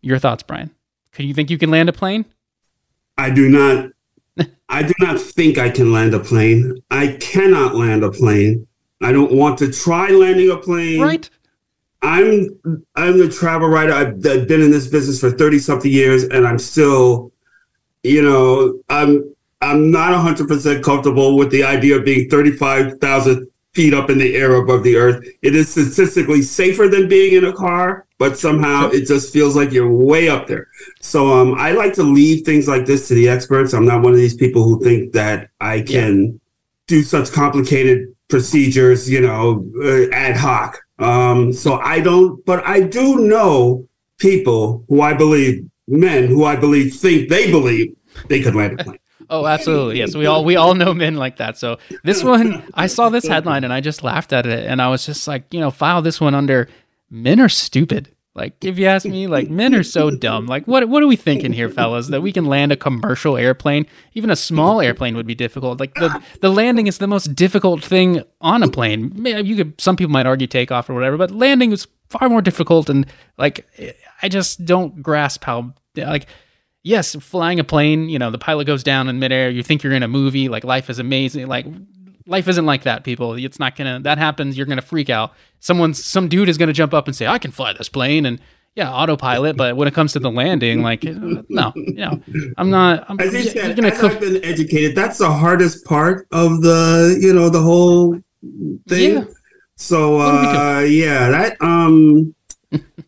Your 0.00 0.18
thoughts, 0.18 0.42
Brian? 0.42 0.70
Can 1.12 1.26
you 1.26 1.34
think 1.34 1.50
you 1.50 1.58
can 1.58 1.70
land 1.70 1.88
a 1.88 1.92
plane? 1.92 2.24
I 3.18 3.30
do 3.30 3.48
not. 3.48 3.90
I 4.68 4.82
do 4.82 4.94
not 5.00 5.20
think 5.20 5.58
I 5.58 5.68
can 5.68 5.92
land 5.92 6.14
a 6.14 6.20
plane. 6.20 6.82
I 6.90 7.18
cannot 7.20 7.74
land 7.74 8.02
a 8.02 8.10
plane. 8.10 8.66
I 9.02 9.12
don't 9.12 9.32
want 9.32 9.58
to 9.58 9.70
try 9.70 10.08
landing 10.08 10.50
a 10.50 10.56
plane. 10.56 11.00
Right. 11.00 11.28
I'm 12.00 12.58
I'm 12.96 13.18
the 13.18 13.28
travel 13.28 13.68
writer. 13.68 13.92
I've, 13.92 14.26
I've 14.26 14.48
been 14.48 14.62
in 14.62 14.70
this 14.70 14.88
business 14.88 15.20
for 15.20 15.30
thirty 15.30 15.58
something 15.58 15.90
years, 15.90 16.24
and 16.24 16.46
I'm 16.46 16.58
still, 16.58 17.32
you 18.02 18.22
know, 18.22 18.80
I'm 18.88 19.32
I'm 19.62 19.92
not 19.92 20.12
100% 20.12 20.82
comfortable 20.82 21.36
with 21.36 21.52
the 21.52 21.62
idea 21.62 21.96
of 21.96 22.04
being 22.04 22.28
35,000 22.28 23.46
feet 23.74 23.94
up 23.94 24.10
in 24.10 24.18
the 24.18 24.36
air 24.36 24.54
above 24.56 24.82
the 24.82 24.96
earth. 24.96 25.26
It 25.40 25.54
is 25.54 25.70
statistically 25.70 26.42
safer 26.42 26.88
than 26.88 27.08
being 27.08 27.34
in 27.34 27.44
a 27.44 27.52
car, 27.52 28.06
but 28.18 28.38
somehow 28.38 28.88
it 28.90 29.06
just 29.06 29.32
feels 29.32 29.56
like 29.56 29.72
you're 29.72 29.90
way 29.90 30.28
up 30.28 30.46
there. 30.46 30.68
So 31.00 31.32
um, 31.32 31.54
I 31.54 31.72
like 31.72 31.94
to 31.94 32.02
leave 32.02 32.44
things 32.44 32.68
like 32.68 32.84
this 32.84 33.08
to 33.08 33.14
the 33.14 33.28
experts. 33.28 33.72
I'm 33.72 33.86
not 33.86 34.02
one 34.02 34.12
of 34.12 34.18
these 34.18 34.36
people 34.36 34.64
who 34.64 34.82
think 34.82 35.12
that 35.12 35.50
I 35.60 35.80
can 35.80 36.24
yeah. 36.24 36.32
do 36.86 37.02
such 37.02 37.32
complicated 37.32 38.14
procedures, 38.28 39.10
you 39.10 39.20
know, 39.20 39.66
uh, 39.82 40.10
ad 40.12 40.36
hoc. 40.36 40.78
Um, 40.98 41.52
so 41.52 41.78
I 41.78 42.00
don't, 42.00 42.44
but 42.44 42.66
I 42.66 42.80
do 42.80 43.20
know 43.20 43.88
people 44.18 44.84
who 44.88 45.00
I 45.00 45.14
believe, 45.14 45.68
men 45.88 46.28
who 46.28 46.44
I 46.44 46.56
believe 46.56 46.94
think 46.94 47.28
they 47.28 47.50
believe 47.50 47.96
they 48.28 48.40
could 48.40 48.54
land 48.54 48.80
a 48.80 48.84
plane. 48.84 48.98
Oh, 49.30 49.46
absolutely. 49.46 49.98
Yes. 49.98 50.14
We 50.14 50.26
all 50.26 50.44
we 50.44 50.56
all 50.56 50.74
know 50.74 50.94
men 50.94 51.16
like 51.16 51.38
that. 51.38 51.58
So 51.58 51.78
this 52.04 52.22
one 52.22 52.62
I 52.74 52.86
saw 52.86 53.08
this 53.08 53.26
headline 53.26 53.64
and 53.64 53.72
I 53.72 53.80
just 53.80 54.02
laughed 54.02 54.32
at 54.32 54.46
it 54.46 54.66
and 54.66 54.80
I 54.80 54.88
was 54.88 55.06
just 55.06 55.26
like, 55.28 55.52
you 55.52 55.60
know, 55.60 55.70
file 55.70 56.02
this 56.02 56.20
one 56.20 56.34
under 56.34 56.68
men 57.10 57.40
are 57.40 57.48
stupid. 57.48 58.14
Like 58.34 58.64
if 58.64 58.78
you 58.78 58.86
ask 58.86 59.04
me, 59.04 59.26
like 59.26 59.50
men 59.50 59.74
are 59.74 59.82
so 59.82 60.10
dumb. 60.10 60.46
Like 60.46 60.66
what 60.66 60.88
what 60.88 61.02
are 61.02 61.06
we 61.06 61.16
thinking 61.16 61.52
here, 61.52 61.68
fellas? 61.68 62.08
That 62.08 62.22
we 62.22 62.32
can 62.32 62.46
land 62.46 62.72
a 62.72 62.76
commercial 62.76 63.36
airplane? 63.36 63.86
Even 64.14 64.30
a 64.30 64.36
small 64.36 64.80
airplane 64.80 65.16
would 65.16 65.26
be 65.26 65.34
difficult. 65.34 65.78
Like 65.78 65.94
the 65.94 66.22
the 66.40 66.48
landing 66.48 66.86
is 66.86 66.96
the 66.96 67.06
most 67.06 67.34
difficult 67.34 67.84
thing 67.84 68.22
on 68.40 68.62
a 68.62 68.68
plane. 68.68 69.12
You 69.26 69.56
could 69.56 69.78
some 69.78 69.96
people 69.96 70.12
might 70.12 70.26
argue 70.26 70.46
takeoff 70.46 70.88
or 70.88 70.94
whatever, 70.94 71.18
but 71.18 71.30
landing 71.30 71.72
is 71.72 71.86
far 72.08 72.30
more 72.30 72.40
difficult 72.40 72.88
and 72.88 73.06
like 73.36 73.66
I 74.22 74.30
just 74.30 74.64
don't 74.64 75.02
grasp 75.02 75.44
how 75.44 75.74
like 75.96 76.26
yes, 76.82 77.14
flying 77.16 77.60
a 77.60 77.64
plane, 77.64 78.08
you 78.08 78.18
know, 78.18 78.30
the 78.30 78.38
pilot 78.38 78.66
goes 78.66 78.82
down 78.82 79.08
in 79.08 79.18
midair, 79.18 79.50
you 79.50 79.62
think 79.62 79.82
you're 79.82 79.92
in 79.92 80.02
a 80.02 80.08
movie, 80.08 80.48
like 80.48 80.64
life 80.64 80.90
is 80.90 80.98
amazing. 80.98 81.46
Like 81.46 81.66
life 82.26 82.48
isn't 82.48 82.66
like 82.66 82.82
that, 82.82 83.04
people. 83.04 83.34
It's 83.34 83.58
not 83.58 83.76
gonna 83.76 84.00
that 84.00 84.18
happens, 84.18 84.56
you're 84.56 84.66
gonna 84.66 84.82
freak 84.82 85.10
out. 85.10 85.32
Someone 85.60 85.94
some 85.94 86.28
dude 86.28 86.48
is 86.48 86.58
gonna 86.58 86.72
jump 86.72 86.94
up 86.94 87.06
and 87.06 87.16
say, 87.16 87.26
I 87.26 87.38
can 87.38 87.50
fly 87.50 87.72
this 87.72 87.88
plane 87.88 88.26
and 88.26 88.40
yeah, 88.74 88.90
autopilot, 88.90 89.58
but 89.58 89.76
when 89.76 89.86
it 89.86 89.92
comes 89.92 90.14
to 90.14 90.18
the 90.18 90.30
landing, 90.30 90.80
like 90.80 91.04
no, 91.04 91.72
you 91.76 91.92
know, 91.94 92.22
I'm 92.56 92.70
not. 92.70 93.04
I'm, 93.08 93.20
as 93.20 93.34
you 93.34 93.42
said, 93.42 93.78
as 93.78 94.00
co- 94.00 94.08
I've 94.08 94.20
been 94.20 94.42
educated, 94.42 94.96
that's 94.96 95.18
the 95.18 95.30
hardest 95.30 95.84
part 95.84 96.26
of 96.32 96.62
the, 96.62 97.18
you 97.20 97.34
know, 97.34 97.50
the 97.50 97.60
whole 97.60 98.18
thing. 98.88 99.14
Yeah. 99.16 99.24
So 99.76 100.20
uh, 100.20 100.80
yeah, 100.88 101.28
that 101.28 101.60
um, 101.60 102.34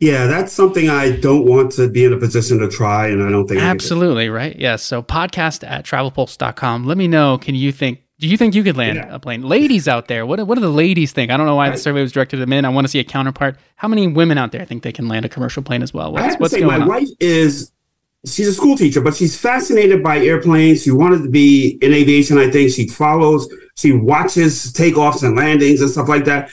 yeah, 0.01 0.27
that's 0.27 0.53
something 0.53 0.89
I 0.89 1.17
don't 1.17 1.47
want 1.47 1.73
to 1.73 1.89
be 1.89 2.05
in 2.05 2.13
a 2.13 2.17
position 2.17 2.59
to 2.59 2.69
try, 2.69 3.09
and 3.09 3.23
I 3.23 3.31
don't 3.31 3.47
think 3.47 3.61
absolutely 3.61 4.29
right. 4.29 4.55
Yes. 4.55 4.61
Yeah, 4.61 4.77
so 4.77 5.03
podcast 5.03 5.69
at 5.69 5.85
travelpulse.com. 5.85 6.85
Let 6.85 6.97
me 6.97 7.09
know. 7.09 7.39
Can 7.39 7.55
you 7.55 7.73
think? 7.73 8.01
Do 8.21 8.29
you 8.29 8.37
think 8.37 8.55
you 8.55 8.63
could 8.63 8.77
land 8.77 8.97
yeah. 8.97 9.15
a 9.15 9.19
plane? 9.19 9.43
Ladies 9.43 9.89
out 9.89 10.09
there, 10.09 10.25
what 10.25 10.45
what 10.47 10.55
do 10.55 10.61
the 10.61 10.69
ladies 10.69 11.13
think? 11.13 11.31
I 11.31 11.37
don't 11.37 11.47
know 11.47 11.57
why 11.57 11.71
the 11.71 11.79
survey 11.79 12.01
was 12.01 12.13
directed 12.13 12.37
to 12.39 12.47
men. 12.47 12.65
I 12.65 12.69
want 12.69 12.87
to 12.87 12.89
see 12.89 13.01
a 13.01 13.05
counterpart. 13.05 13.59
How 13.77 13.89
many 13.89 14.07
women 14.07 14.39
out 14.39 14.53
there 14.53 14.65
think 14.65 14.83
they 14.83 14.93
can 14.93 15.09
land 15.09 15.25
a 15.25 15.29
commercial 15.29 15.63
plane 15.63 15.83
as 15.83 15.93
well? 15.93 16.13
What's, 16.13 16.23
I 16.23 16.29
have 16.29 16.39
to 16.39 16.49
say, 16.49 16.61
my 16.63 16.79
on? 16.79 16.87
wife 16.87 17.09
is 17.21 17.73
she's 18.27 18.49
a 18.49 18.55
school 18.55 18.77
teacher, 18.77 19.01
but 19.01 19.15
she's 19.15 19.39
fascinated 19.39 20.03
by 20.03 20.19
airplanes. 20.19 20.83
She 20.83 20.91
wanted 20.91 21.23
to 21.23 21.29
be 21.29 21.79
in 21.83 21.93
aviation. 21.93 22.39
I 22.39 22.51
think 22.51 22.71
she 22.71 22.89
follows, 22.89 23.49
she 23.77 23.93
watches 23.93 24.73
takeoffs 24.73 25.23
and 25.23 25.37
landings 25.37 25.81
and 25.81 25.91
stuff 25.91 26.09
like 26.09 26.25
that. 26.25 26.51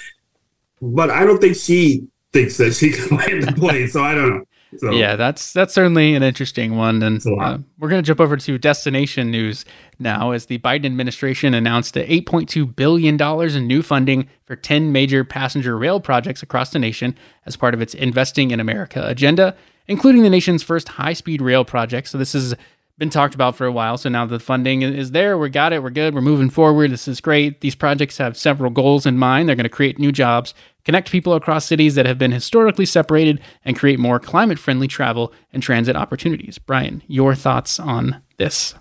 But 0.81 1.11
I 1.11 1.25
don't 1.25 1.39
think 1.39 1.55
she 1.55 2.07
thinks 2.33 2.57
that 2.57 2.73
she 2.73 2.91
can 2.91 3.17
land 3.17 3.43
the 3.43 3.53
plane. 3.53 3.87
So 3.87 4.03
I 4.03 4.15
don't 4.15 4.29
know. 4.29 4.45
So. 4.77 4.91
Yeah, 4.91 5.17
that's 5.17 5.51
that's 5.51 5.73
certainly 5.73 6.15
an 6.15 6.23
interesting 6.23 6.77
one, 6.77 7.03
and 7.03 7.21
uh, 7.27 7.57
we're 7.77 7.89
going 7.89 8.01
to 8.01 8.07
jump 8.07 8.21
over 8.21 8.37
to 8.37 8.57
destination 8.57 9.29
news 9.29 9.65
now. 9.99 10.31
As 10.31 10.45
the 10.45 10.59
Biden 10.59 10.85
administration 10.85 11.53
announced 11.53 11.97
a 11.97 12.07
8.2 12.07 12.73
billion 12.73 13.17
dollars 13.17 13.53
in 13.53 13.67
new 13.67 13.81
funding 13.81 14.29
for 14.45 14.55
10 14.55 14.93
major 14.93 15.25
passenger 15.25 15.77
rail 15.77 15.99
projects 15.99 16.41
across 16.41 16.69
the 16.69 16.79
nation 16.79 17.17
as 17.45 17.57
part 17.57 17.73
of 17.73 17.81
its 17.81 17.93
Investing 17.93 18.51
in 18.51 18.61
America 18.61 19.05
agenda, 19.05 19.57
including 19.89 20.23
the 20.23 20.29
nation's 20.29 20.63
first 20.63 20.87
high-speed 20.87 21.41
rail 21.41 21.65
project. 21.65 22.07
So 22.07 22.17
this 22.17 22.31
has 22.31 22.55
been 23.01 23.09
talked 23.09 23.35
about 23.35 23.55
for 23.55 23.65
a 23.65 23.71
while. 23.71 23.97
So 23.97 24.09
now 24.09 24.25
the 24.25 24.39
funding 24.39 24.83
is 24.83 25.09
there. 25.09 25.37
We 25.37 25.49
got 25.49 25.73
it. 25.73 25.81
We're 25.81 25.89
good. 25.89 26.13
We're 26.13 26.21
moving 26.21 26.49
forward. 26.49 26.91
This 26.91 27.07
is 27.07 27.19
great. 27.19 27.61
These 27.61 27.75
projects 27.75 28.17
have 28.19 28.37
several 28.37 28.69
goals 28.69 29.07
in 29.07 29.17
mind. 29.17 29.49
They're 29.49 29.55
going 29.55 29.63
to 29.63 29.69
create 29.69 29.97
new 29.97 30.11
jobs 30.11 30.53
connect 30.85 31.11
people 31.11 31.33
across 31.33 31.65
cities 31.65 31.95
that 31.95 32.05
have 32.05 32.17
been 32.17 32.31
historically 32.31 32.85
separated, 32.85 33.39
and 33.65 33.77
create 33.77 33.99
more 33.99 34.19
climate 34.19 34.59
friendly 34.59 34.87
travel 34.87 35.33
and 35.53 35.61
transit 35.61 35.95
opportunities. 35.95 36.57
Brian, 36.57 37.03
your 37.07 37.35
thoughts 37.35 37.79
on 37.79 38.21
this? 38.37 38.73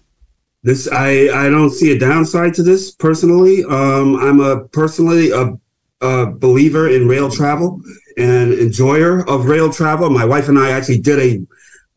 This 0.63 0.89
I 0.93 1.29
I 1.29 1.49
don't 1.49 1.71
see 1.71 1.93
a 1.93 1.99
downside 1.99 2.55
to 2.55 2.63
this 2.63 2.91
personally. 2.91 3.65
Um, 3.65 4.17
I'm 4.17 4.41
a 4.41 4.65
personally 4.69 5.31
a, 5.31 5.55
a 6.01 6.27
believer 6.27 6.89
in 6.89 7.09
rail 7.09 7.31
travel 7.31 7.81
and 8.19 8.53
enjoyer 8.53 9.27
of 9.29 9.47
rail 9.47 9.73
travel. 9.73 10.11
My 10.11 10.25
wife 10.25 10.49
and 10.49 10.59
I 10.59 10.71
actually 10.71 10.99
did 10.99 11.19
a 11.19 11.47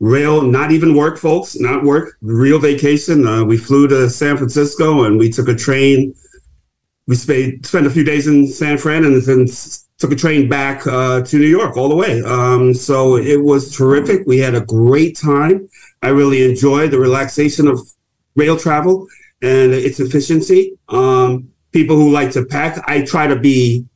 rail, 0.00 0.42
not 0.42 0.72
even 0.72 0.94
work, 0.94 1.18
folks, 1.18 1.58
not 1.58 1.84
work, 1.84 2.16
real 2.20 2.58
vacation. 2.58 3.26
Uh, 3.26 3.44
we 3.44 3.56
flew 3.56 3.88
to 3.88 4.10
San 4.10 4.36
Francisco 4.36 5.04
and 5.04 5.18
we 5.18 5.30
took 5.30 5.48
a 5.48 5.54
train. 5.54 6.14
We 7.06 7.16
spent 7.16 7.66
spent 7.66 7.86
a 7.86 7.90
few 7.90 8.04
days 8.04 8.26
in 8.26 8.46
San 8.46 8.78
Fran 8.78 9.04
and 9.04 9.20
then 9.22 9.46
took 9.98 10.12
a 10.12 10.16
train 10.16 10.48
back 10.48 10.86
uh, 10.86 11.22
to 11.22 11.38
New 11.38 11.46
York 11.46 11.76
all 11.76 11.88
the 11.88 11.96
way. 11.96 12.22
Um, 12.22 12.74
so 12.74 13.16
it 13.16 13.42
was 13.42 13.74
terrific. 13.74 14.26
We 14.26 14.38
had 14.38 14.54
a 14.54 14.60
great 14.60 15.16
time. 15.16 15.68
I 16.02 16.08
really 16.08 16.48
enjoyed 16.48 16.90
the 16.90 16.98
relaxation 16.98 17.68
of 17.68 17.80
rail 18.36 18.56
travel 18.56 19.06
and 19.42 19.72
its 19.72 20.00
efficiency. 20.00 20.76
Um, 20.88 21.50
people 21.72 21.96
who 21.96 22.10
like 22.10 22.30
to 22.32 22.44
pack, 22.44 22.82
I 22.86 23.02
try 23.02 23.26
to 23.26 23.36
be. 23.36 23.86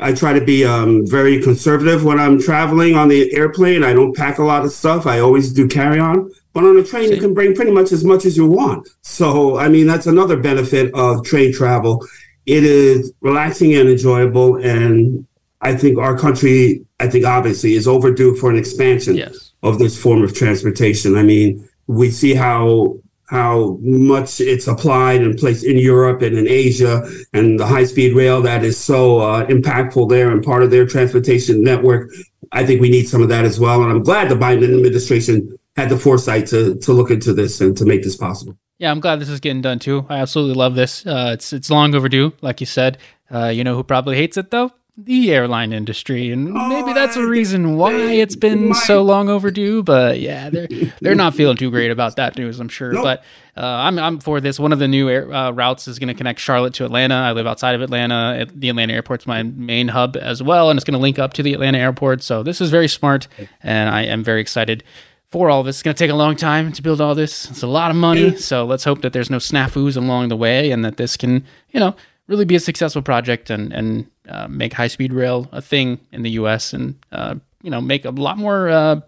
I 0.00 0.12
try 0.14 0.32
to 0.32 0.44
be 0.44 0.64
um, 0.64 1.06
very 1.06 1.42
conservative 1.42 2.04
when 2.04 2.18
I'm 2.18 2.40
traveling 2.40 2.96
on 2.96 3.08
the 3.08 3.32
airplane. 3.34 3.84
I 3.84 3.92
don't 3.92 4.16
pack 4.16 4.38
a 4.38 4.42
lot 4.42 4.64
of 4.64 4.72
stuff. 4.72 5.06
I 5.06 5.20
always 5.20 5.52
do 5.52 5.68
carry 5.68 6.00
on. 6.00 6.30
But 6.52 6.64
on 6.64 6.76
a 6.78 6.82
train, 6.82 7.12
you 7.12 7.20
can 7.20 7.34
bring 7.34 7.54
pretty 7.54 7.70
much 7.70 7.92
as 7.92 8.02
much 8.02 8.24
as 8.24 8.36
you 8.36 8.46
want. 8.46 8.88
So, 9.02 9.58
I 9.58 9.68
mean, 9.68 9.86
that's 9.86 10.06
another 10.06 10.36
benefit 10.36 10.92
of 10.94 11.24
train 11.24 11.52
travel. 11.52 12.04
It 12.46 12.64
is 12.64 13.12
relaxing 13.20 13.74
and 13.74 13.88
enjoyable, 13.88 14.56
and 14.56 15.26
I 15.60 15.76
think 15.76 15.98
our 15.98 16.18
country, 16.18 16.84
I 16.98 17.06
think 17.06 17.24
obviously, 17.24 17.74
is 17.74 17.86
overdue 17.86 18.34
for 18.34 18.50
an 18.50 18.56
expansion 18.56 19.16
yes. 19.16 19.52
of 19.62 19.78
this 19.78 20.00
form 20.00 20.24
of 20.24 20.34
transportation. 20.34 21.16
I 21.16 21.22
mean, 21.22 21.68
we 21.86 22.10
see 22.10 22.34
how 22.34 22.98
how 23.30 23.78
much 23.80 24.40
it's 24.40 24.66
applied 24.66 25.22
and 25.22 25.38
placed 25.38 25.64
in 25.64 25.78
Europe 25.78 26.20
and 26.20 26.36
in 26.36 26.48
Asia, 26.48 27.08
and 27.32 27.60
the 27.60 27.66
high 27.66 27.84
speed 27.84 28.16
rail 28.16 28.42
that 28.42 28.64
is 28.64 28.76
so 28.76 29.20
uh, 29.20 29.46
impactful 29.46 30.08
there 30.08 30.32
and 30.32 30.42
part 30.42 30.64
of 30.64 30.72
their 30.72 30.84
transportation 30.84 31.62
network. 31.62 32.10
I 32.50 32.66
think 32.66 32.80
we 32.80 32.90
need 32.90 33.08
some 33.08 33.22
of 33.22 33.28
that 33.28 33.44
as 33.44 33.60
well. 33.60 33.82
And 33.82 33.92
I'm 33.92 34.02
glad 34.02 34.28
the 34.28 34.34
Biden 34.34 34.64
administration 34.64 35.56
had 35.76 35.90
the 35.90 35.96
foresight 35.96 36.48
to 36.48 36.74
to 36.74 36.92
look 36.92 37.12
into 37.12 37.32
this 37.32 37.60
and 37.60 37.76
to 37.76 37.84
make 37.84 38.02
this 38.02 38.16
possible. 38.16 38.56
Yeah, 38.78 38.90
I'm 38.90 38.98
glad 38.98 39.20
this 39.20 39.28
is 39.28 39.38
getting 39.38 39.62
done 39.62 39.78
too. 39.78 40.06
I 40.08 40.18
absolutely 40.18 40.54
love 40.54 40.74
this. 40.74 41.06
Uh, 41.06 41.30
it's 41.34 41.52
it's 41.52 41.70
long 41.70 41.94
overdue, 41.94 42.32
like 42.40 42.58
you 42.58 42.66
said. 42.66 42.98
Uh, 43.32 43.46
you 43.46 43.62
know 43.62 43.76
who 43.76 43.84
probably 43.84 44.16
hates 44.16 44.36
it 44.36 44.50
though? 44.50 44.72
The 45.04 45.32
airline 45.32 45.72
industry, 45.72 46.30
and 46.30 46.52
maybe 46.52 46.92
that's 46.92 47.16
a 47.16 47.26
reason 47.26 47.76
why 47.76 47.92
it's 47.92 48.36
been 48.36 48.74
so 48.74 49.02
long 49.02 49.28
overdue. 49.28 49.82
But 49.82 50.20
yeah, 50.20 50.50
they're 50.50 50.68
they're 51.00 51.14
not 51.14 51.34
feeling 51.34 51.56
too 51.56 51.70
great 51.70 51.90
about 51.90 52.16
that 52.16 52.36
news, 52.36 52.60
I'm 52.60 52.68
sure. 52.68 52.92
Nope. 52.92 53.02
But 53.04 53.24
uh, 53.56 53.66
I'm 53.66 53.98
I'm 53.98 54.20
for 54.20 54.40
this. 54.40 54.58
One 54.58 54.72
of 54.72 54.78
the 54.78 54.88
new 54.88 55.08
air, 55.08 55.32
uh, 55.32 55.50
routes 55.50 55.88
is 55.88 55.98
going 55.98 56.08
to 56.08 56.14
connect 56.14 56.40
Charlotte 56.40 56.74
to 56.74 56.84
Atlanta. 56.84 57.14
I 57.14 57.32
live 57.32 57.46
outside 57.46 57.74
of 57.74 57.82
Atlanta. 57.82 58.46
The 58.54 58.68
Atlanta 58.68 58.92
airport's 58.92 59.26
my 59.26 59.42
main 59.42 59.88
hub 59.88 60.16
as 60.16 60.42
well, 60.42 60.70
and 60.70 60.78
it's 60.78 60.84
going 60.84 60.92
to 60.92 61.00
link 61.00 61.18
up 61.18 61.32
to 61.34 61.42
the 61.42 61.54
Atlanta 61.54 61.78
airport. 61.78 62.22
So 62.22 62.42
this 62.42 62.60
is 62.60 62.70
very 62.70 62.88
smart, 62.88 63.28
and 63.62 63.90
I 63.90 64.02
am 64.02 64.22
very 64.22 64.40
excited 64.40 64.84
for 65.30 65.48
all 65.48 65.62
this. 65.62 65.76
It's 65.76 65.82
going 65.82 65.94
to 65.94 65.98
take 65.98 66.10
a 66.10 66.16
long 66.16 66.36
time 66.36 66.72
to 66.72 66.82
build 66.82 67.00
all 67.00 67.14
this. 67.14 67.48
It's 67.50 67.62
a 67.62 67.68
lot 67.68 67.90
of 67.90 67.96
money. 67.96 68.36
So 68.36 68.64
let's 68.64 68.84
hope 68.84 69.02
that 69.02 69.12
there's 69.12 69.30
no 69.30 69.38
snafus 69.38 69.96
along 69.96 70.28
the 70.28 70.36
way 70.36 70.72
and 70.72 70.84
that 70.84 70.96
this 70.96 71.16
can, 71.16 71.44
you 71.70 71.78
know, 71.78 71.94
really 72.26 72.44
be 72.44 72.56
a 72.56 72.60
successful 72.60 73.02
project 73.02 73.50
and 73.50 73.72
and 73.72 74.06
uh, 74.30 74.48
make 74.48 74.72
high 74.72 74.88
speed 74.88 75.12
rail 75.12 75.48
a 75.52 75.60
thing 75.60 75.98
in 76.12 76.22
the 76.22 76.30
U.S. 76.30 76.72
and 76.72 76.94
uh, 77.12 77.34
you 77.62 77.70
know 77.70 77.80
make 77.80 78.04
a 78.04 78.10
lot 78.10 78.38
more 78.38 78.68
uh, 78.68 79.00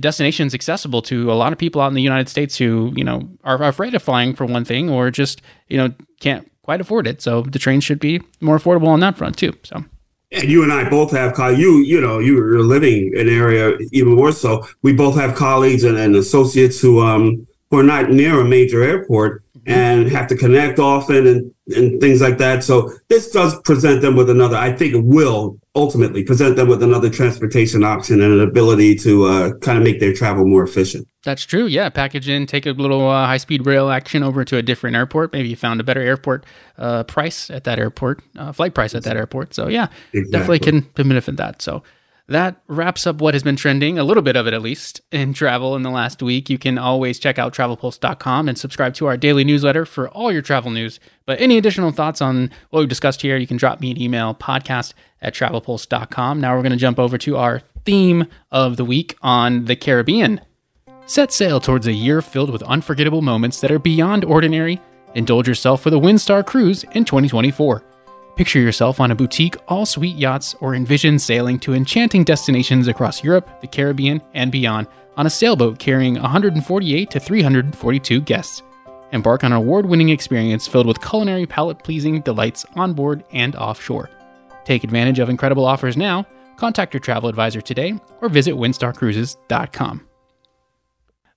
destinations 0.00 0.54
accessible 0.54 1.02
to 1.02 1.30
a 1.30 1.34
lot 1.34 1.52
of 1.52 1.58
people 1.58 1.80
out 1.80 1.88
in 1.88 1.94
the 1.94 2.02
United 2.02 2.28
States 2.28 2.56
who 2.56 2.92
you 2.96 3.04
know 3.04 3.28
are 3.44 3.62
afraid 3.62 3.94
of 3.94 4.02
flying 4.02 4.34
for 4.34 4.46
one 4.46 4.64
thing 4.64 4.88
or 4.88 5.10
just 5.10 5.42
you 5.68 5.76
know 5.76 5.92
can't 6.20 6.50
quite 6.62 6.80
afford 6.80 7.06
it. 7.06 7.22
So 7.22 7.42
the 7.42 7.58
train 7.58 7.80
should 7.80 8.00
be 8.00 8.20
more 8.40 8.58
affordable 8.58 8.88
on 8.88 9.00
that 9.00 9.16
front 9.16 9.36
too. 9.38 9.52
So. 9.62 9.84
And 10.32 10.48
you 10.50 10.64
and 10.64 10.72
I 10.72 10.88
both 10.88 11.12
have 11.12 11.38
you 11.58 11.78
you 11.78 12.00
know 12.00 12.18
you're 12.18 12.62
living 12.62 13.12
in 13.14 13.28
an 13.28 13.34
area 13.34 13.76
even 13.92 14.14
more 14.14 14.32
so. 14.32 14.66
We 14.82 14.92
both 14.92 15.14
have 15.16 15.36
colleagues 15.36 15.84
and, 15.84 15.96
and 15.96 16.16
associates 16.16 16.80
who 16.80 17.00
um 17.00 17.46
who 17.70 17.78
are 17.78 17.84
not 17.84 18.10
near 18.10 18.40
a 18.40 18.44
major 18.44 18.82
airport 18.82 19.42
and 19.66 20.08
have 20.08 20.28
to 20.28 20.36
connect 20.36 20.78
often 20.78 21.26
and, 21.26 21.54
and 21.74 22.00
things 22.00 22.20
like 22.20 22.38
that. 22.38 22.62
So 22.62 22.92
this 23.08 23.30
does 23.30 23.60
present 23.62 24.00
them 24.00 24.14
with 24.14 24.30
another, 24.30 24.56
I 24.56 24.72
think 24.72 24.94
it 24.94 25.04
will 25.04 25.58
ultimately 25.74 26.22
present 26.22 26.56
them 26.56 26.68
with 26.68 26.82
another 26.82 27.10
transportation 27.10 27.82
option 27.82 28.22
and 28.22 28.32
an 28.32 28.40
ability 28.40 28.94
to 28.96 29.24
uh, 29.24 29.52
kind 29.58 29.76
of 29.76 29.84
make 29.84 29.98
their 29.98 30.12
travel 30.12 30.46
more 30.46 30.62
efficient. 30.62 31.06
That's 31.24 31.44
true. 31.44 31.66
Yeah. 31.66 31.88
Package 31.88 32.28
in, 32.28 32.46
take 32.46 32.66
a 32.66 32.70
little 32.70 33.08
uh, 33.08 33.26
high 33.26 33.36
speed 33.38 33.66
rail 33.66 33.90
action 33.90 34.22
over 34.22 34.44
to 34.44 34.56
a 34.56 34.62
different 34.62 34.94
airport. 34.94 35.32
Maybe 35.32 35.48
you 35.48 35.56
found 35.56 35.80
a 35.80 35.84
better 35.84 36.00
airport 36.00 36.46
uh, 36.78 37.02
price 37.02 37.50
at 37.50 37.64
that 37.64 37.80
airport, 37.80 38.22
uh, 38.38 38.52
flight 38.52 38.74
price 38.74 38.94
at 38.94 39.02
that 39.02 39.16
airport. 39.16 39.52
So 39.52 39.66
yeah, 39.66 39.88
exactly. 40.12 40.30
definitely 40.30 40.58
can 40.60 40.80
benefit 41.08 41.36
that. 41.38 41.60
So 41.60 41.82
that 42.28 42.60
wraps 42.66 43.06
up 43.06 43.20
what 43.20 43.34
has 43.34 43.42
been 43.42 43.56
trending, 43.56 43.98
a 43.98 44.04
little 44.04 44.22
bit 44.22 44.36
of 44.36 44.46
it 44.46 44.54
at 44.54 44.62
least, 44.62 45.00
in 45.12 45.32
travel 45.32 45.76
in 45.76 45.82
the 45.82 45.90
last 45.90 46.22
week. 46.22 46.50
You 46.50 46.58
can 46.58 46.76
always 46.76 47.18
check 47.18 47.38
out 47.38 47.54
travelpulse.com 47.54 48.48
and 48.48 48.58
subscribe 48.58 48.94
to 48.94 49.06
our 49.06 49.16
daily 49.16 49.44
newsletter 49.44 49.86
for 49.86 50.08
all 50.08 50.32
your 50.32 50.42
travel 50.42 50.70
news. 50.70 50.98
But 51.24 51.40
any 51.40 51.56
additional 51.56 51.92
thoughts 51.92 52.20
on 52.20 52.50
what 52.70 52.80
we've 52.80 52.88
discussed 52.88 53.22
here, 53.22 53.36
you 53.36 53.46
can 53.46 53.56
drop 53.56 53.80
me 53.80 53.92
an 53.92 54.00
email, 54.00 54.34
podcast 54.34 54.92
at 55.22 55.34
travelpulse.com. 55.34 56.40
Now 56.40 56.56
we're 56.56 56.62
going 56.62 56.72
to 56.72 56.76
jump 56.76 56.98
over 56.98 57.16
to 57.18 57.36
our 57.36 57.62
theme 57.84 58.26
of 58.50 58.76
the 58.76 58.84
week 58.84 59.16
on 59.22 59.66
the 59.66 59.76
Caribbean. 59.76 60.40
Set 61.06 61.32
sail 61.32 61.60
towards 61.60 61.86
a 61.86 61.92
year 61.92 62.20
filled 62.20 62.50
with 62.50 62.62
unforgettable 62.64 63.22
moments 63.22 63.60
that 63.60 63.70
are 63.70 63.78
beyond 63.78 64.24
ordinary. 64.24 64.80
Indulge 65.14 65.46
yourself 65.46 65.84
with 65.84 65.94
a 65.94 65.98
Windstar 65.98 66.44
cruise 66.44 66.82
in 66.92 67.04
2024. 67.04 67.84
Picture 68.36 68.60
yourself 68.60 69.00
on 69.00 69.10
a 69.10 69.14
boutique 69.14 69.56
all 69.66 69.86
suite 69.86 70.16
yachts 70.16 70.54
or 70.60 70.74
envision 70.74 71.18
sailing 71.18 71.58
to 71.60 71.72
enchanting 71.72 72.22
destinations 72.22 72.86
across 72.86 73.24
Europe, 73.24 73.62
the 73.62 73.66
Caribbean, 73.66 74.20
and 74.34 74.52
beyond 74.52 74.86
on 75.16 75.26
a 75.26 75.30
sailboat 75.30 75.78
carrying 75.78 76.20
148 76.20 77.10
to 77.10 77.18
342 77.18 78.20
guests. 78.20 78.62
Embark 79.12 79.42
on 79.42 79.52
an 79.52 79.58
award 79.58 79.86
winning 79.86 80.10
experience 80.10 80.68
filled 80.68 80.86
with 80.86 81.00
culinary 81.00 81.46
palate 81.46 81.78
pleasing 81.82 82.20
delights 82.20 82.66
on 82.74 82.92
board 82.92 83.24
and 83.32 83.56
offshore. 83.56 84.10
Take 84.64 84.84
advantage 84.84 85.18
of 85.18 85.30
incredible 85.30 85.64
offers 85.64 85.96
now. 85.96 86.26
Contact 86.56 86.92
your 86.92 87.00
travel 87.00 87.30
advisor 87.30 87.62
today 87.62 87.94
or 88.20 88.28
visit 88.28 88.54
windstarcruises.com. 88.54 90.05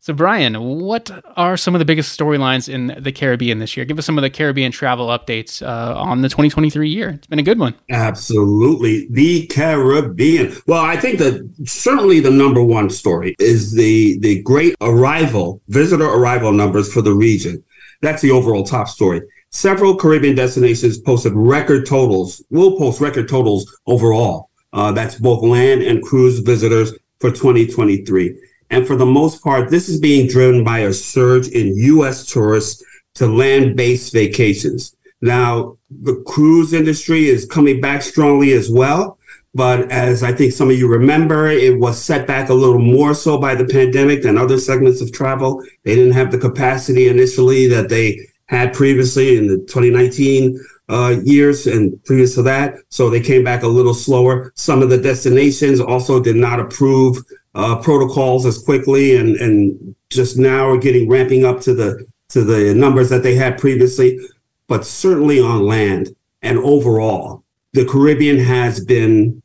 So, 0.01 0.13
Brian, 0.13 0.55
what 0.61 1.11
are 1.35 1.57
some 1.57 1.75
of 1.75 1.79
the 1.79 1.85
biggest 1.85 2.17
storylines 2.17 2.73
in 2.73 2.95
the 3.03 3.11
Caribbean 3.11 3.59
this 3.59 3.75
year? 3.75 3.85
Give 3.85 3.99
us 3.99 4.05
some 4.05 4.17
of 4.17 4.21
the 4.21 4.29
Caribbean 4.29 4.71
travel 4.71 5.07
updates 5.07 5.61
uh, 5.61 5.93
on 5.99 6.21
the 6.21 6.29
2023 6.29 6.87
year. 6.87 7.09
It's 7.09 7.27
been 7.27 7.37
a 7.37 7.43
good 7.43 7.59
one. 7.59 7.75
Absolutely. 7.89 9.07
The 9.11 9.45
Caribbean. 9.47 10.55
Well, 10.67 10.81
I 10.81 10.95
think 10.95 11.19
that 11.19 11.53
certainly 11.65 12.21
the 12.21 12.31
number 12.31 12.63
one 12.63 12.89
story 12.89 13.35
is 13.39 13.73
the, 13.73 14.17
the 14.19 14.41
great 14.41 14.73
arrival, 14.79 15.61
visitor 15.67 16.07
arrival 16.07 16.53
numbers 16.53 16.91
for 16.91 17.01
the 17.01 17.13
region. 17.13 17.61
That's 18.01 18.21
the 18.21 18.31
overall 18.31 18.63
top 18.63 18.87
story. 18.87 19.21
Several 19.49 19.97
Caribbean 19.97 20.35
destinations 20.35 20.97
posted 20.97 21.33
record 21.35 21.85
totals, 21.85 22.41
will 22.49 22.77
post 22.77 23.01
record 23.01 23.27
totals 23.27 23.77
overall. 23.85 24.49
Uh, 24.71 24.93
that's 24.93 25.15
both 25.15 25.43
land 25.43 25.81
and 25.81 26.01
cruise 26.01 26.39
visitors 26.39 26.93
for 27.19 27.31
2023. 27.31 28.33
And 28.69 28.85
for 28.85 28.95
the 28.95 29.05
most 29.05 29.43
part, 29.43 29.69
this 29.69 29.89
is 29.89 29.99
being 29.99 30.27
driven 30.27 30.63
by 30.63 30.79
a 30.79 30.93
surge 30.93 31.47
in 31.47 31.75
U.S. 31.77 32.25
tourists 32.25 32.83
to 33.15 33.27
land 33.27 33.75
based 33.75 34.13
vacations. 34.13 34.95
Now, 35.21 35.77
the 35.89 36.23
cruise 36.27 36.73
industry 36.73 37.27
is 37.27 37.45
coming 37.45 37.81
back 37.81 38.01
strongly 38.01 38.53
as 38.53 38.69
well. 38.69 39.17
But 39.55 39.91
as 39.91 40.21
I 40.21 40.31
think 40.31 40.53
some 40.53 40.69
of 40.69 40.77
you 40.77 40.87
remember, 40.87 41.47
it 41.47 41.79
was 41.79 42.01
set 42.01 42.27
back 42.27 42.49
a 42.49 42.53
little 42.53 42.79
more 42.79 43.15
so 43.15 43.39
by 43.39 43.55
the 43.55 43.65
pandemic 43.65 44.21
than 44.21 44.37
other 44.37 44.59
segments 44.59 45.01
of 45.01 45.11
travel. 45.11 45.63
They 45.83 45.95
didn't 45.95 46.13
have 46.13 46.31
the 46.31 46.37
capacity 46.37 47.07
initially 47.07 47.67
that 47.67 47.89
they 47.89 48.27
had 48.45 48.73
previously 48.73 49.37
in 49.37 49.47
the 49.47 49.57
2019 49.57 50.59
uh, 50.89 51.15
years 51.23 51.67
and 51.67 52.03
previous 52.05 52.35
to 52.35 52.43
that. 52.43 52.75
So 52.89 53.09
they 53.09 53.21
came 53.21 53.43
back 53.43 53.63
a 53.63 53.67
little 53.67 53.93
slower. 53.93 54.51
Some 54.55 54.81
of 54.81 54.89
the 54.89 54.97
destinations 54.97 55.79
also 55.79 56.21
did 56.21 56.35
not 56.35 56.59
approve 56.59 57.17
uh, 57.59 57.81
protocols 57.81 58.45
as 58.45 58.57
quickly 58.57 59.15
and, 59.15 59.35
and 59.37 59.95
just 60.09 60.37
now 60.37 60.67
are 60.69 60.77
getting 60.77 61.09
ramping 61.09 61.45
up 61.45 61.59
to 61.61 61.73
the 61.73 62.05
to 62.29 62.43
the 62.43 62.73
numbers 62.73 63.09
that 63.09 63.23
they 63.23 63.35
had 63.35 63.57
previously. 63.57 64.19
But 64.67 64.85
certainly 64.85 65.39
on 65.39 65.65
land 65.65 66.15
and 66.41 66.59
overall, 66.59 67.43
the 67.73 67.85
Caribbean 67.85 68.37
has 68.37 68.83
been 68.83 69.41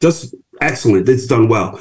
just 0.00 0.34
excellent. 0.60 1.08
It's 1.08 1.26
done 1.26 1.48
well. 1.48 1.80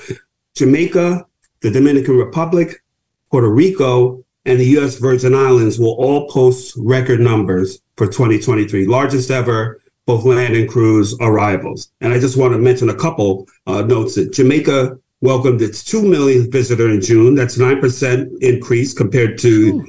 Jamaica, 0.55 1.25
the 1.61 1.71
Dominican 1.71 2.17
Republic, 2.17 2.83
Puerto 3.31 3.49
Rico, 3.49 4.23
and 4.45 4.59
the 4.59 4.65
U.S. 4.77 4.97
Virgin 4.97 5.33
Islands 5.33 5.79
will 5.79 5.95
all 5.95 6.29
post 6.29 6.75
record 6.77 7.19
numbers 7.19 7.81
for 7.97 8.05
2023, 8.05 8.85
largest 8.85 9.31
ever 9.31 9.81
both 10.05 10.23
land 10.23 10.55
and 10.55 10.69
cruise 10.69 11.15
arrivals. 11.19 11.91
And 11.99 12.13
I 12.13 12.19
just 12.19 12.37
want 12.37 12.53
to 12.53 12.59
mention 12.59 12.89
a 12.89 12.95
couple 12.95 13.47
uh, 13.65 13.81
notes 13.81 14.15
that 14.15 14.33
Jamaica 14.33 14.99
welcomed 15.25 15.61
its 15.61 15.83
2 15.83 16.03
millionth 16.03 16.51
visitor 16.51 16.89
in 16.89 17.01
June. 17.01 17.35
That's 17.35 17.57
9% 17.57 18.41
increase 18.41 18.93
compared 18.93 19.37
to 19.39 19.49
Ooh. 19.49 19.85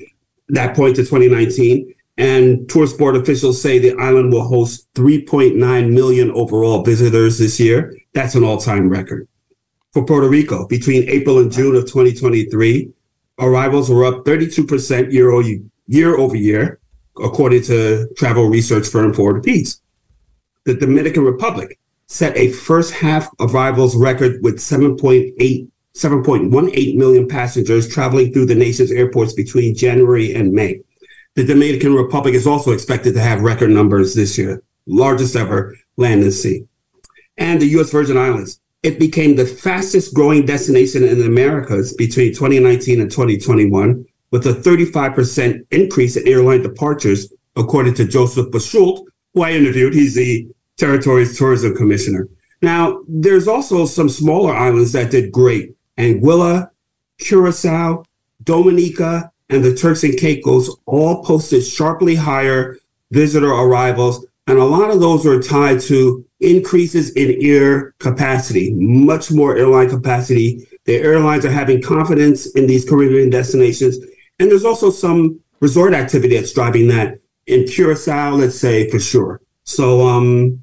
that 0.49 0.75
point 0.75 0.96
to 0.96 1.03
2019. 1.03 1.94
And 2.18 2.68
tourist 2.68 2.99
board 2.99 3.16
officials 3.16 3.61
say 3.61 3.79
the 3.79 3.94
island 3.99 4.33
will 4.33 4.49
host 4.49 4.92
3.9 4.94 5.92
million 5.92 6.31
overall 6.33 6.83
visitors 6.83 7.38
this 7.38 7.61
year. 7.61 7.94
That's 8.14 8.35
an 8.35 8.42
all 8.42 8.57
time 8.57 8.88
record. 8.88 9.29
For 9.92 10.05
Puerto 10.05 10.29
Rico, 10.29 10.66
between 10.66 11.09
April 11.09 11.38
and 11.38 11.53
June 11.53 11.77
of 11.77 11.85
2023, 11.85 12.90
arrivals 13.38 13.90
were 13.90 14.05
up 14.05 14.25
32% 14.25 15.12
year 15.12 15.31
over 15.31 15.49
year, 15.87 16.16
over 16.16 16.37
year 16.37 16.81
according 17.22 17.62
to 17.62 18.09
travel 18.16 18.49
research 18.49 18.88
firm 18.88 19.12
ForwardKeys. 19.12 19.81
The 20.64 20.75
Dominican 20.75 21.25
Republic 21.25 21.79
set 22.09 22.37
a 22.37 22.53
first 22.53 22.92
half 22.92 23.29
arrivals 23.40 23.97
record 23.97 24.42
with 24.42 24.57
7.8 24.57 25.69
7.18 25.97 26.97
million 26.97 27.27
passengers 27.27 27.88
traveling 27.88 28.31
through 28.31 28.45
the 28.45 28.55
nation's 28.55 28.92
airports 28.92 29.33
between 29.33 29.75
January 29.75 30.35
and 30.35 30.53
May. 30.53 30.83
The 31.37 31.45
Dominican 31.45 31.95
Republic 31.95 32.35
is 32.35 32.47
also 32.47 32.73
expected 32.73 33.14
to 33.14 33.21
have 33.21 33.40
record 33.40 33.71
numbers 33.71 34.14
this 34.14 34.37
year, 34.37 34.62
largest 34.87 35.35
ever 35.37 35.75
land 35.97 36.23
and 36.23 36.35
sea. 36.35 36.66
And 37.38 37.61
the 37.61 37.66
U.S. 37.69 37.90
Virgin 37.90 38.19
Islands, 38.19 38.61
it 38.83 38.99
became 38.99 39.37
the 39.37 39.47
fastest 39.47 40.14
growing 40.14 40.45
destination 40.45 41.03
in 41.03 41.19
the 41.19 41.27
Americas 41.27 41.95
between 41.95 42.35
2019 42.35 43.01
and 43.01 43.11
2021, 43.11 44.05
with 44.31 44.47
a 44.47 44.53
35% 44.53 45.66
increase 45.71 46.16
in 46.16 46.29
airline 46.29 46.62
departures, 46.62 47.33
according 47.57 47.95
to 47.95 48.07
Joseph 48.07 48.51
Boschulte, 48.51 49.09
who 49.33 49.42
I 49.42 49.53
interviewed. 49.53 49.95
He's 49.95 50.14
the 50.14 50.47
territory's 50.76 51.36
tourism 51.38 51.74
commissioner. 51.74 52.28
Now, 52.62 53.02
there's 53.08 53.48
also 53.48 53.86
some 53.86 54.08
smaller 54.08 54.54
islands 54.54 54.92
that 54.92 55.10
did 55.10 55.32
great. 55.32 55.74
Anguilla, 55.98 56.70
Curacao, 57.18 58.04
Dominica, 58.42 59.30
and 59.48 59.64
the 59.64 59.74
Turks 59.74 60.02
and 60.04 60.18
Caicos 60.18 60.70
all 60.86 61.22
posted 61.22 61.64
sharply 61.64 62.14
higher 62.14 62.78
visitor 63.10 63.50
arrivals. 63.50 64.26
And 64.46 64.58
a 64.58 64.64
lot 64.64 64.90
of 64.90 65.00
those 65.00 65.24
were 65.24 65.42
tied 65.42 65.80
to 65.82 66.24
increases 66.40 67.10
in 67.12 67.38
air 67.40 67.94
capacity, 67.98 68.72
much 68.74 69.30
more 69.30 69.56
airline 69.56 69.88
capacity. 69.88 70.66
The 70.84 70.96
airlines 70.96 71.44
are 71.44 71.50
having 71.50 71.82
confidence 71.82 72.46
in 72.54 72.66
these 72.66 72.88
Caribbean 72.88 73.30
destinations. 73.30 73.98
And 74.38 74.50
there's 74.50 74.64
also 74.64 74.90
some 74.90 75.40
resort 75.60 75.94
activity 75.94 76.36
that's 76.36 76.52
driving 76.52 76.88
that 76.88 77.18
in 77.46 77.66
Curacao, 77.66 78.34
let's 78.34 78.58
say 78.58 78.90
for 78.90 79.00
sure. 79.00 79.40
So, 79.64 80.06
um, 80.06 80.62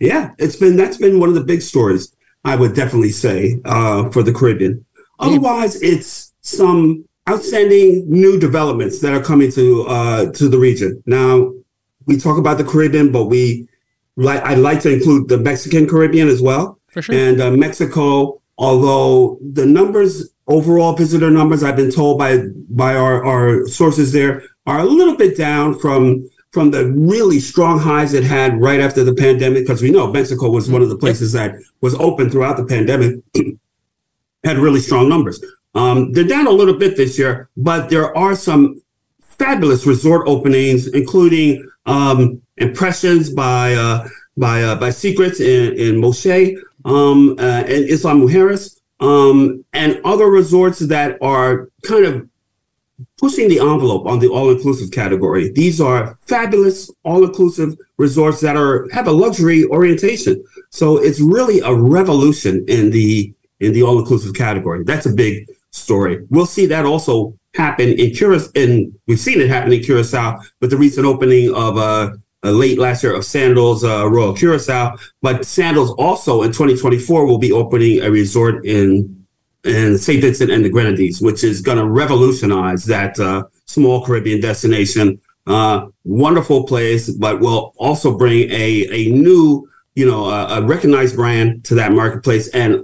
yeah, 0.00 0.32
it's 0.38 0.56
been 0.56 0.76
that's 0.76 0.96
been 0.96 1.20
one 1.20 1.28
of 1.28 1.34
the 1.34 1.44
big 1.44 1.62
stories. 1.62 2.14
I 2.44 2.56
would 2.56 2.74
definitely 2.74 3.12
say 3.12 3.60
uh, 3.66 4.08
for 4.10 4.22
the 4.22 4.32
Caribbean. 4.32 4.84
Otherwise, 5.18 5.80
it's 5.82 6.32
some 6.40 7.04
outstanding 7.28 8.10
new 8.10 8.40
developments 8.40 9.00
that 9.00 9.12
are 9.12 9.22
coming 9.22 9.52
to 9.52 9.82
uh, 9.86 10.32
to 10.32 10.48
the 10.48 10.58
region. 10.58 11.02
Now, 11.06 11.52
we 12.06 12.16
talk 12.16 12.38
about 12.38 12.56
the 12.56 12.64
Caribbean, 12.64 13.12
but 13.12 13.26
we 13.26 13.68
like 14.16 14.42
I'd 14.42 14.58
like 14.58 14.80
to 14.80 14.92
include 14.92 15.28
the 15.28 15.38
Mexican 15.38 15.86
Caribbean 15.86 16.28
as 16.28 16.40
well. 16.40 16.78
For 16.88 17.02
sure. 17.02 17.14
And 17.14 17.40
uh, 17.40 17.50
Mexico, 17.50 18.40
although 18.56 19.38
the 19.52 19.66
numbers 19.66 20.30
overall 20.46 20.94
visitor 20.94 21.30
numbers 21.30 21.62
I've 21.62 21.76
been 21.76 21.92
told 21.92 22.18
by 22.18 22.38
by 22.70 22.96
our, 22.96 23.24
our 23.24 23.66
sources 23.68 24.12
there 24.12 24.42
are 24.66 24.80
a 24.80 24.84
little 24.84 25.16
bit 25.16 25.36
down 25.36 25.78
from 25.78 26.28
from 26.52 26.70
the 26.70 26.86
really 26.92 27.38
strong 27.38 27.78
highs 27.78 28.12
it 28.12 28.24
had 28.24 28.60
right 28.60 28.80
after 28.80 29.04
the 29.04 29.14
pandemic, 29.14 29.64
because 29.64 29.82
we 29.82 29.90
know 29.90 30.10
Mexico 30.10 30.50
was 30.50 30.70
one 30.70 30.82
of 30.82 30.88
the 30.88 30.98
places 30.98 31.32
that 31.32 31.54
was 31.80 31.94
open 31.94 32.28
throughout 32.28 32.56
the 32.56 32.64
pandemic, 32.64 33.20
had 34.44 34.58
really 34.58 34.80
strong 34.80 35.08
numbers. 35.08 35.42
Um, 35.74 36.12
they're 36.12 36.24
down 36.24 36.46
a 36.46 36.50
little 36.50 36.76
bit 36.76 36.96
this 36.96 37.18
year, 37.18 37.48
but 37.56 37.90
there 37.90 38.16
are 38.16 38.34
some 38.34 38.82
fabulous 39.20 39.86
resort 39.86 40.26
openings, 40.26 40.88
including 40.88 41.68
um, 41.86 42.42
impressions 42.56 43.30
by 43.30 43.74
uh, 43.74 44.08
by 44.36 44.62
uh, 44.62 44.76
by 44.76 44.90
Secrets 44.90 45.40
in, 45.40 45.74
in 45.74 46.00
Moxché 46.00 46.56
um, 46.84 47.36
uh, 47.38 47.62
and 47.66 47.88
Isla 47.88 48.14
Mujeres, 48.14 48.80
um, 49.00 49.64
and 49.72 50.00
other 50.04 50.26
resorts 50.26 50.80
that 50.80 51.18
are 51.22 51.68
kind 51.84 52.04
of 52.04 52.28
pushing 53.20 53.48
the 53.48 53.60
envelope 53.60 54.06
on 54.06 54.18
the 54.18 54.28
all-inclusive 54.28 54.90
category. 54.90 55.50
These 55.50 55.80
are 55.80 56.18
fabulous 56.22 56.90
all-inclusive 57.04 57.76
resorts 57.98 58.40
that 58.40 58.56
are 58.56 58.88
have 58.92 59.06
a 59.06 59.12
luxury 59.12 59.64
orientation. 59.66 60.42
So 60.70 60.96
it's 60.96 61.20
really 61.20 61.60
a 61.60 61.74
revolution 61.74 62.64
in 62.66 62.90
the 62.90 63.32
in 63.60 63.72
the 63.74 63.82
all-inclusive 63.82 64.34
category. 64.34 64.84
That's 64.84 65.06
a 65.06 65.12
big 65.12 65.46
story. 65.70 66.26
We'll 66.30 66.46
see 66.46 66.66
that 66.66 66.86
also 66.86 67.38
happen 67.54 67.90
in 67.90 68.14
Curacao. 68.14 68.50
And 68.56 68.98
we've 69.06 69.20
seen 69.20 69.40
it 69.40 69.48
happen 69.48 69.72
in 69.72 69.82
Curacao 69.82 70.40
with 70.60 70.70
the 70.70 70.78
recent 70.78 71.06
opening 71.06 71.54
of 71.54 71.76
uh, 71.76 72.12
uh, 72.42 72.50
late 72.50 72.78
last 72.78 73.02
year 73.02 73.14
of 73.14 73.24
Sandals 73.24 73.84
uh, 73.84 74.08
Royal 74.08 74.34
Curacao. 74.34 74.96
But 75.20 75.44
Sandals 75.44 75.90
also 75.98 76.42
in 76.42 76.52
2024 76.52 77.26
will 77.26 77.38
be 77.38 77.52
opening 77.52 78.02
a 78.02 78.10
resort 78.10 78.64
in 78.64 79.19
in 79.64 79.98
St. 79.98 80.20
Vincent 80.20 80.50
and 80.50 80.64
the 80.64 80.70
Grenadines, 80.70 81.20
which 81.20 81.44
is 81.44 81.60
going 81.60 81.78
to 81.78 81.88
revolutionize 81.88 82.84
that 82.86 83.18
uh, 83.18 83.44
small 83.66 84.04
Caribbean 84.04 84.40
destination. 84.40 85.20
Uh, 85.46 85.86
wonderful 86.04 86.64
place, 86.64 87.10
but 87.10 87.40
will 87.40 87.74
also 87.76 88.16
bring 88.16 88.50
a 88.50 88.86
a 88.90 89.10
new, 89.10 89.68
you 89.94 90.06
know, 90.06 90.26
a 90.26 90.62
recognized 90.62 91.16
brand 91.16 91.64
to 91.64 91.74
that 91.74 91.92
marketplace. 91.92 92.48
And 92.48 92.82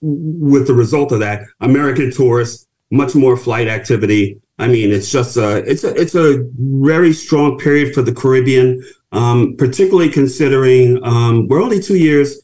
with 0.00 0.66
the 0.66 0.74
result 0.74 1.12
of 1.12 1.20
that, 1.20 1.42
American 1.60 2.10
tourists, 2.10 2.66
much 2.90 3.14
more 3.14 3.36
flight 3.36 3.68
activity, 3.68 4.40
I 4.58 4.68
mean, 4.68 4.92
it's 4.92 5.10
just 5.10 5.36
a 5.36 5.58
it's 5.68 5.82
a 5.82 5.94
it's 5.94 6.14
a 6.14 6.48
very 6.58 7.12
strong 7.12 7.58
period 7.58 7.94
for 7.94 8.02
the 8.02 8.14
Caribbean, 8.14 8.84
um, 9.10 9.56
particularly 9.56 10.10
considering 10.10 11.04
um, 11.04 11.48
we're 11.48 11.62
only 11.62 11.80
two 11.80 11.96
years 11.96 12.40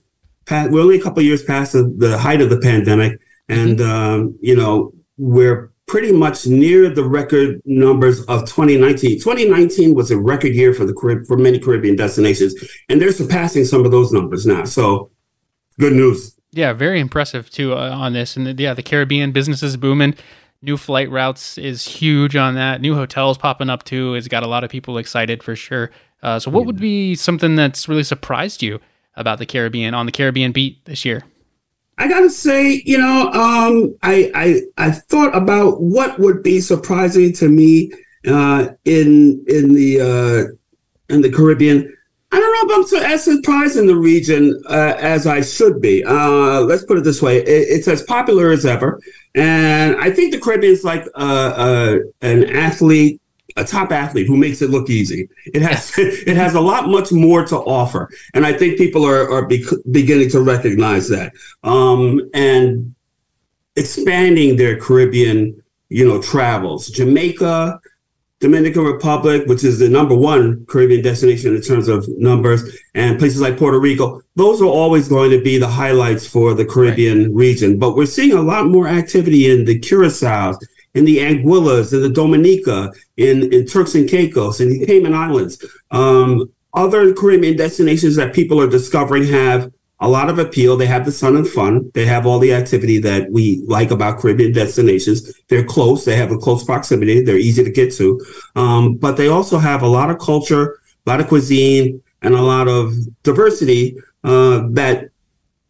past, 0.46 0.72
we're 0.72 0.80
only 0.80 0.98
a 0.98 1.02
couple 1.02 1.22
years 1.22 1.44
past 1.44 1.72
the, 1.72 1.84
the, 1.98 2.18
height 2.18 2.40
of 2.40 2.50
the 2.50 2.58
pandemic, 2.58 3.20
and 3.50 3.80
um, 3.80 4.38
you 4.40 4.56
know 4.56 4.92
we're 5.16 5.70
pretty 5.86 6.12
much 6.12 6.46
near 6.46 6.88
the 6.88 7.02
record 7.02 7.60
numbers 7.64 8.20
of 8.26 8.42
2019. 8.42 9.18
2019 9.18 9.94
was 9.94 10.10
a 10.10 10.18
record 10.18 10.54
year 10.54 10.72
for 10.72 10.84
the 10.84 10.94
Carib- 10.94 11.26
for 11.26 11.36
many 11.36 11.58
Caribbean 11.58 11.96
destinations, 11.96 12.54
and 12.88 13.00
they're 13.00 13.12
surpassing 13.12 13.64
some 13.64 13.84
of 13.84 13.90
those 13.90 14.12
numbers 14.12 14.46
now. 14.46 14.64
So, 14.64 15.10
good 15.78 15.92
news. 15.92 16.36
Yeah, 16.52 16.72
very 16.72 17.00
impressive 17.00 17.50
too 17.50 17.74
uh, 17.74 17.90
on 17.90 18.12
this, 18.12 18.36
and 18.36 18.46
the, 18.46 18.62
yeah, 18.62 18.74
the 18.74 18.82
Caribbean 18.82 19.32
business 19.32 19.62
is 19.62 19.76
booming 19.76 20.14
new 20.62 20.76
flight 20.76 21.10
routes 21.10 21.58
is 21.58 21.86
huge 21.86 22.36
on 22.36 22.54
that. 22.54 22.80
New 22.80 22.94
hotels 22.94 23.38
popping 23.38 23.70
up 23.70 23.84
too. 23.84 24.14
It's 24.14 24.28
got 24.28 24.42
a 24.42 24.46
lot 24.48 24.64
of 24.64 24.70
people 24.70 24.98
excited 24.98 25.42
for 25.42 25.56
sure. 25.56 25.90
Uh, 26.22 26.38
so, 26.38 26.50
what 26.50 26.66
would 26.66 26.78
be 26.78 27.14
something 27.14 27.56
that's 27.56 27.88
really 27.88 28.02
surprised 28.02 28.62
you 28.62 28.80
about 29.14 29.38
the 29.38 29.46
Caribbean 29.46 29.94
on 29.94 30.06
the 30.06 30.12
Caribbean 30.12 30.52
beat 30.52 30.84
this 30.84 31.04
year? 31.04 31.24
I 32.00 32.08
gotta 32.08 32.30
say, 32.30 32.82
you 32.86 32.96
know, 32.96 33.30
um, 33.32 33.94
I, 34.02 34.32
I 34.34 34.62
I 34.78 34.90
thought 34.90 35.36
about 35.36 35.82
what 35.82 36.18
would 36.18 36.42
be 36.42 36.58
surprising 36.58 37.34
to 37.34 37.48
me 37.48 37.92
uh, 38.26 38.68
in 38.86 39.44
in 39.46 39.74
the 39.74 40.00
uh, 40.00 41.14
in 41.14 41.20
the 41.20 41.30
Caribbean. 41.30 41.94
I 42.32 42.40
don't 42.40 42.68
know 42.68 42.74
if 42.74 42.78
I'm 42.78 42.86
so 42.86 43.06
as 43.06 43.24
surprised 43.24 43.76
in 43.76 43.86
the 43.86 43.96
region 43.96 44.58
uh, 44.70 44.94
as 44.96 45.26
I 45.26 45.42
should 45.42 45.82
be. 45.82 46.02
Uh, 46.02 46.60
let's 46.60 46.84
put 46.84 46.96
it 46.96 47.04
this 47.04 47.20
way: 47.20 47.36
it, 47.40 47.44
it's 47.68 47.86
as 47.86 48.02
popular 48.04 48.50
as 48.50 48.64
ever, 48.64 48.98
and 49.34 49.94
I 49.96 50.10
think 50.10 50.32
the 50.32 50.40
Caribbean 50.40 50.72
is 50.72 50.84
like 50.84 51.04
uh, 51.14 51.52
uh, 51.54 51.98
an 52.22 52.44
athlete, 52.56 53.20
a 53.56 53.64
top 53.64 53.92
athlete 53.92 54.26
who 54.26 54.36
makes 54.36 54.62
it 54.62 54.70
look 54.70 54.90
easy. 54.90 55.28
It 55.46 55.62
has 55.62 55.92
it 55.98 56.36
has 56.36 56.54
a 56.54 56.60
lot 56.60 56.88
much 56.88 57.12
more 57.12 57.44
to 57.46 57.56
offer, 57.56 58.10
and 58.34 58.46
I 58.46 58.52
think 58.52 58.78
people 58.78 59.06
are 59.06 59.30
are 59.30 59.46
be- 59.46 59.66
beginning 59.90 60.30
to 60.30 60.40
recognize 60.40 61.08
that 61.08 61.32
um, 61.62 62.30
and 62.34 62.94
expanding 63.76 64.56
their 64.56 64.78
Caribbean, 64.78 65.62
you 65.88 66.06
know, 66.06 66.20
travels. 66.20 66.88
Jamaica, 66.88 67.80
Dominican 68.40 68.84
Republic, 68.84 69.46
which 69.46 69.64
is 69.64 69.78
the 69.78 69.88
number 69.88 70.14
one 70.14 70.64
Caribbean 70.66 71.02
destination 71.02 71.54
in 71.54 71.62
terms 71.62 71.88
of 71.88 72.08
numbers, 72.08 72.78
and 72.94 73.18
places 73.18 73.40
like 73.40 73.58
Puerto 73.58 73.78
Rico, 73.78 74.22
those 74.36 74.62
are 74.62 74.66
always 74.66 75.08
going 75.08 75.30
to 75.30 75.42
be 75.42 75.58
the 75.58 75.68
highlights 75.68 76.26
for 76.26 76.54
the 76.54 76.64
Caribbean 76.64 77.24
right. 77.24 77.34
region. 77.34 77.78
But 77.78 77.96
we're 77.96 78.06
seeing 78.06 78.32
a 78.32 78.40
lot 78.40 78.66
more 78.66 78.88
activity 78.88 79.50
in 79.50 79.66
the 79.66 79.78
Curaçaos, 79.78 80.56
in 80.94 81.04
the 81.04 81.18
Anguillas, 81.18 81.92
in 81.92 82.02
the 82.02 82.08
Dominica, 82.08 82.92
in, 83.16 83.52
in 83.52 83.66
Turks 83.66 83.94
and 83.94 84.08
Caicos, 84.08 84.60
in 84.60 84.70
the 84.70 84.86
Cayman 84.86 85.14
Islands. 85.14 85.64
Um, 85.90 86.50
other 86.74 87.12
Caribbean 87.12 87.56
destinations 87.56 88.16
that 88.16 88.34
people 88.34 88.60
are 88.60 88.68
discovering 88.68 89.24
have 89.24 89.72
a 90.00 90.08
lot 90.08 90.30
of 90.30 90.38
appeal. 90.38 90.76
They 90.76 90.86
have 90.86 91.04
the 91.04 91.12
sun 91.12 91.36
and 91.36 91.46
fun. 91.46 91.90
They 91.94 92.06
have 92.06 92.26
all 92.26 92.38
the 92.38 92.54
activity 92.54 92.98
that 93.00 93.30
we 93.30 93.62
like 93.66 93.90
about 93.90 94.18
Caribbean 94.18 94.52
destinations. 94.52 95.32
They're 95.48 95.64
close. 95.64 96.04
They 96.04 96.16
have 96.16 96.32
a 96.32 96.38
close 96.38 96.64
proximity. 96.64 97.22
They're 97.22 97.36
easy 97.36 97.62
to 97.62 97.70
get 97.70 97.92
to. 97.94 98.20
Um, 98.56 98.94
but 98.94 99.16
they 99.16 99.28
also 99.28 99.58
have 99.58 99.82
a 99.82 99.88
lot 99.88 100.10
of 100.10 100.18
culture, 100.18 100.80
a 101.06 101.10
lot 101.10 101.20
of 101.20 101.28
cuisine, 101.28 102.02
and 102.22 102.34
a 102.34 102.42
lot 102.42 102.66
of 102.68 102.94
diversity 103.22 103.96
uh, 104.24 104.62
that 104.70 105.10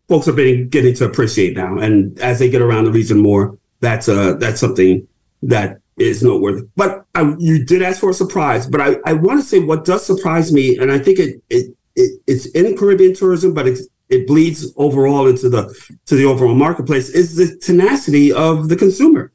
folks 0.09 0.29
are 0.29 0.33
being, 0.33 0.69
getting 0.69 0.95
to 0.95 1.07
appreciate 1.07 1.57
now. 1.57 1.79
And 1.79 2.19
as 2.21 2.39
they 2.39 2.51
get 2.51 2.63
around 2.63 2.85
the 2.85 2.93
region 2.93 3.19
more, 3.19 3.59
that's 3.81 4.09
uh, 4.09 4.35
that's 4.35 4.61
something 4.61 5.07
that 5.43 5.79
is 5.99 6.23
noteworthy. 6.23 6.67
But 6.77 7.05
I, 7.15 7.35
you 7.39 7.65
did 7.65 7.83
ask 7.83 8.01
for 8.01 8.11
a 8.11 8.15
surprise. 8.15 8.67
But 8.67 8.81
I, 8.81 8.97
I 9.07 9.13
want 9.13 9.41
to 9.41 9.47
say 9.47 9.61
what 9.61 9.85
does 9.85 10.05
surprise 10.05 10.53
me, 10.53 10.79
and 10.79 10.91
I 10.91 10.99
think 10.99 11.19
it, 11.19 11.43
it, 11.51 11.77
it 11.97 12.21
it's 12.27 12.47
in 12.47 12.77
Caribbean 12.77 13.15
tourism, 13.15 13.55
but 13.55 13.67
it's 13.67 13.87
it 14.09 14.27
bleeds 14.27 14.73
overall 14.77 15.27
into 15.27 15.49
the 15.49 15.75
to 16.07 16.17
the 16.17 16.25
overall 16.25 16.55
marketplace 16.55 17.09
is 17.11 17.37
the 17.37 17.57
tenacity 17.59 18.33
of 18.33 18.69
the 18.69 18.77
consumer. 18.77 19.33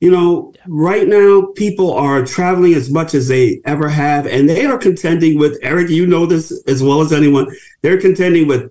You 0.00 0.10
know, 0.10 0.52
right 0.66 1.08
now 1.08 1.52
people 1.56 1.92
are 1.94 2.24
traveling 2.24 2.74
as 2.74 2.90
much 2.90 3.14
as 3.14 3.28
they 3.28 3.62
ever 3.64 3.88
have, 3.88 4.26
and 4.26 4.48
they 4.48 4.66
are 4.66 4.76
contending 4.76 5.38
with 5.38 5.58
Eric. 5.62 5.88
You 5.88 6.06
know 6.06 6.26
this 6.26 6.52
as 6.66 6.82
well 6.82 7.00
as 7.00 7.12
anyone. 7.12 7.48
They're 7.80 8.00
contending 8.00 8.46
with 8.46 8.70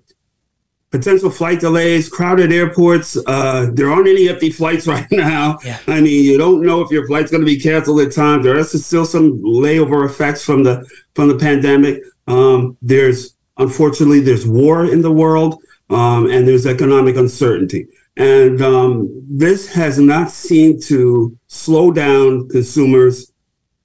potential 0.90 1.30
flight 1.30 1.60
delays, 1.60 2.08
crowded 2.08 2.52
airports. 2.52 3.16
Uh, 3.26 3.70
there 3.72 3.90
aren't 3.90 4.08
any 4.08 4.28
empty 4.28 4.50
flights 4.50 4.86
right 4.94 5.06
now. 5.10 5.58
Yeah. 5.64 5.78
I 5.86 6.00
mean, 6.00 6.24
you 6.24 6.38
don't 6.38 6.62
know 6.62 6.80
if 6.80 6.90
your 6.90 7.06
flight's 7.06 7.30
going 7.30 7.42
to 7.42 7.46
be 7.46 7.60
canceled 7.60 8.00
at 8.00 8.12
times. 8.12 8.44
There 8.44 8.56
is 8.56 8.84
still 8.84 9.04
some 9.04 9.38
layover 9.42 10.08
effects 10.08 10.44
from 10.44 10.64
the 10.64 10.88
from 11.14 11.28
the 11.28 11.38
pandemic. 11.38 12.02
Um, 12.26 12.76
there's 12.82 13.36
Unfortunately, 13.58 14.20
there's 14.20 14.46
war 14.46 14.84
in 14.84 15.02
the 15.02 15.12
world 15.12 15.62
um, 15.88 16.30
and 16.30 16.46
there's 16.46 16.66
economic 16.66 17.16
uncertainty. 17.16 17.86
And 18.16 18.60
um, 18.60 19.08
this 19.28 19.72
has 19.72 19.98
not 19.98 20.30
seemed 20.30 20.82
to 20.84 21.36
slow 21.48 21.90
down 21.90 22.48
consumers' 22.48 23.32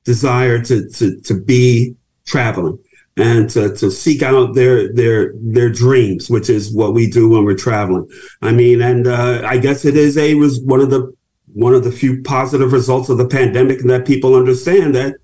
desire 0.03 0.61
to, 0.63 0.89
to, 0.89 1.21
to 1.21 1.41
be 1.41 1.95
traveling 2.25 2.79
and 3.17 3.49
to, 3.49 3.75
to 3.75 3.91
seek 3.91 4.21
out 4.23 4.55
their 4.55 4.91
their 4.93 5.33
their 5.35 5.69
dreams, 5.69 6.29
which 6.29 6.49
is 6.49 6.73
what 6.73 6.93
we 6.93 7.09
do 7.09 7.29
when 7.29 7.43
we're 7.43 7.55
traveling. 7.57 8.07
I 8.41 8.51
mean, 8.51 8.81
and 8.81 9.07
uh, 9.07 9.41
I 9.45 9.57
guess 9.57 9.85
it 9.85 9.97
is 9.97 10.17
a 10.17 10.35
was 10.35 10.61
one 10.61 10.79
of 10.79 10.89
the 10.89 11.13
one 11.53 11.73
of 11.73 11.83
the 11.83 11.91
few 11.91 12.21
positive 12.23 12.71
results 12.71 13.09
of 13.09 13.17
the 13.17 13.27
pandemic 13.27 13.79
that 13.79 14.07
people 14.07 14.35
understand 14.35 14.95
that 14.95 15.15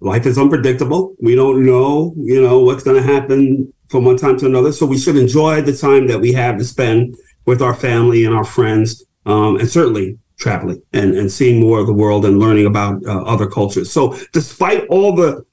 life 0.00 0.24
is 0.24 0.38
unpredictable. 0.38 1.14
We 1.20 1.34
don't 1.34 1.66
know, 1.66 2.14
you 2.16 2.40
know, 2.40 2.60
what's 2.60 2.82
going 2.82 3.02
to 3.02 3.12
happen 3.12 3.72
from 3.88 4.04
one 4.04 4.16
time 4.16 4.38
to 4.38 4.46
another. 4.46 4.72
So 4.72 4.86
we 4.86 4.98
should 4.98 5.16
enjoy 5.16 5.60
the 5.60 5.76
time 5.76 6.06
that 6.06 6.20
we 6.20 6.32
have 6.32 6.56
to 6.58 6.64
spend 6.64 7.16
with 7.44 7.60
our 7.60 7.74
family 7.74 8.24
and 8.24 8.34
our 8.34 8.44
friends, 8.44 9.04
um, 9.26 9.56
and 9.56 9.68
certainly 9.68 10.18
traveling 10.38 10.80
and, 10.94 11.14
and 11.14 11.30
seeing 11.30 11.60
more 11.60 11.78
of 11.78 11.86
the 11.86 11.92
world 11.92 12.24
and 12.24 12.38
learning 12.38 12.66
about 12.66 13.04
uh, 13.04 13.22
other 13.24 13.46
cultures. 13.46 13.92
So 13.92 14.16
despite 14.32 14.86
all 14.88 15.14
the 15.14 15.44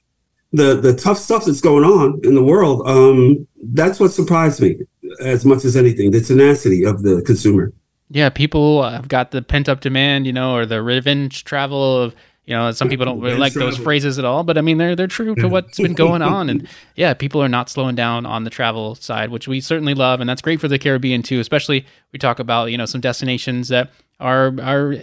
the 0.52 0.74
the 0.74 0.94
tough 0.94 1.18
stuff 1.18 1.44
that's 1.44 1.60
going 1.60 1.84
on 1.84 2.20
in 2.24 2.34
the 2.34 2.42
world, 2.42 2.82
um, 2.86 3.46
that's 3.72 4.00
what 4.00 4.12
surprised 4.12 4.60
me 4.60 4.78
as 5.20 5.44
much 5.44 5.64
as 5.64 5.76
anything. 5.76 6.10
The 6.10 6.20
tenacity 6.20 6.84
of 6.84 7.02
the 7.02 7.22
consumer. 7.22 7.72
Yeah, 8.10 8.30
people 8.30 8.82
have 8.88 9.08
got 9.08 9.32
the 9.32 9.42
pent 9.42 9.68
up 9.68 9.80
demand, 9.80 10.26
you 10.26 10.32
know, 10.32 10.54
or 10.54 10.64
the 10.64 10.82
revenge 10.82 11.44
travel 11.44 12.02
of 12.02 12.14
you 12.48 12.54
know, 12.54 12.70
some 12.70 12.88
people 12.88 13.04
don't 13.04 13.20
really 13.20 13.36
like 13.36 13.52
those 13.52 13.76
phrases 13.76 14.18
at 14.18 14.24
all, 14.24 14.42
but 14.42 14.56
I 14.56 14.62
mean, 14.62 14.78
they're 14.78 14.96
they're 14.96 15.06
true 15.06 15.34
to 15.34 15.48
what's 15.48 15.76
been 15.76 15.92
going 16.06 16.22
on, 16.22 16.48
and 16.48 16.66
yeah, 16.96 17.12
people 17.12 17.42
are 17.42 17.48
not 17.48 17.68
slowing 17.68 17.94
down 17.94 18.24
on 18.24 18.44
the 18.44 18.48
travel 18.48 18.94
side, 18.94 19.28
which 19.28 19.46
we 19.46 19.60
certainly 19.60 19.92
love, 19.92 20.20
and 20.20 20.30
that's 20.30 20.40
great 20.40 20.58
for 20.58 20.66
the 20.66 20.78
Caribbean 20.78 21.22
too. 21.22 21.40
Especially 21.40 21.84
we 22.10 22.18
talk 22.18 22.38
about 22.38 22.70
you 22.70 22.78
know 22.78 22.86
some 22.86 23.02
destinations 23.02 23.68
that 23.68 23.90
are 24.18 24.54
are 24.62 24.94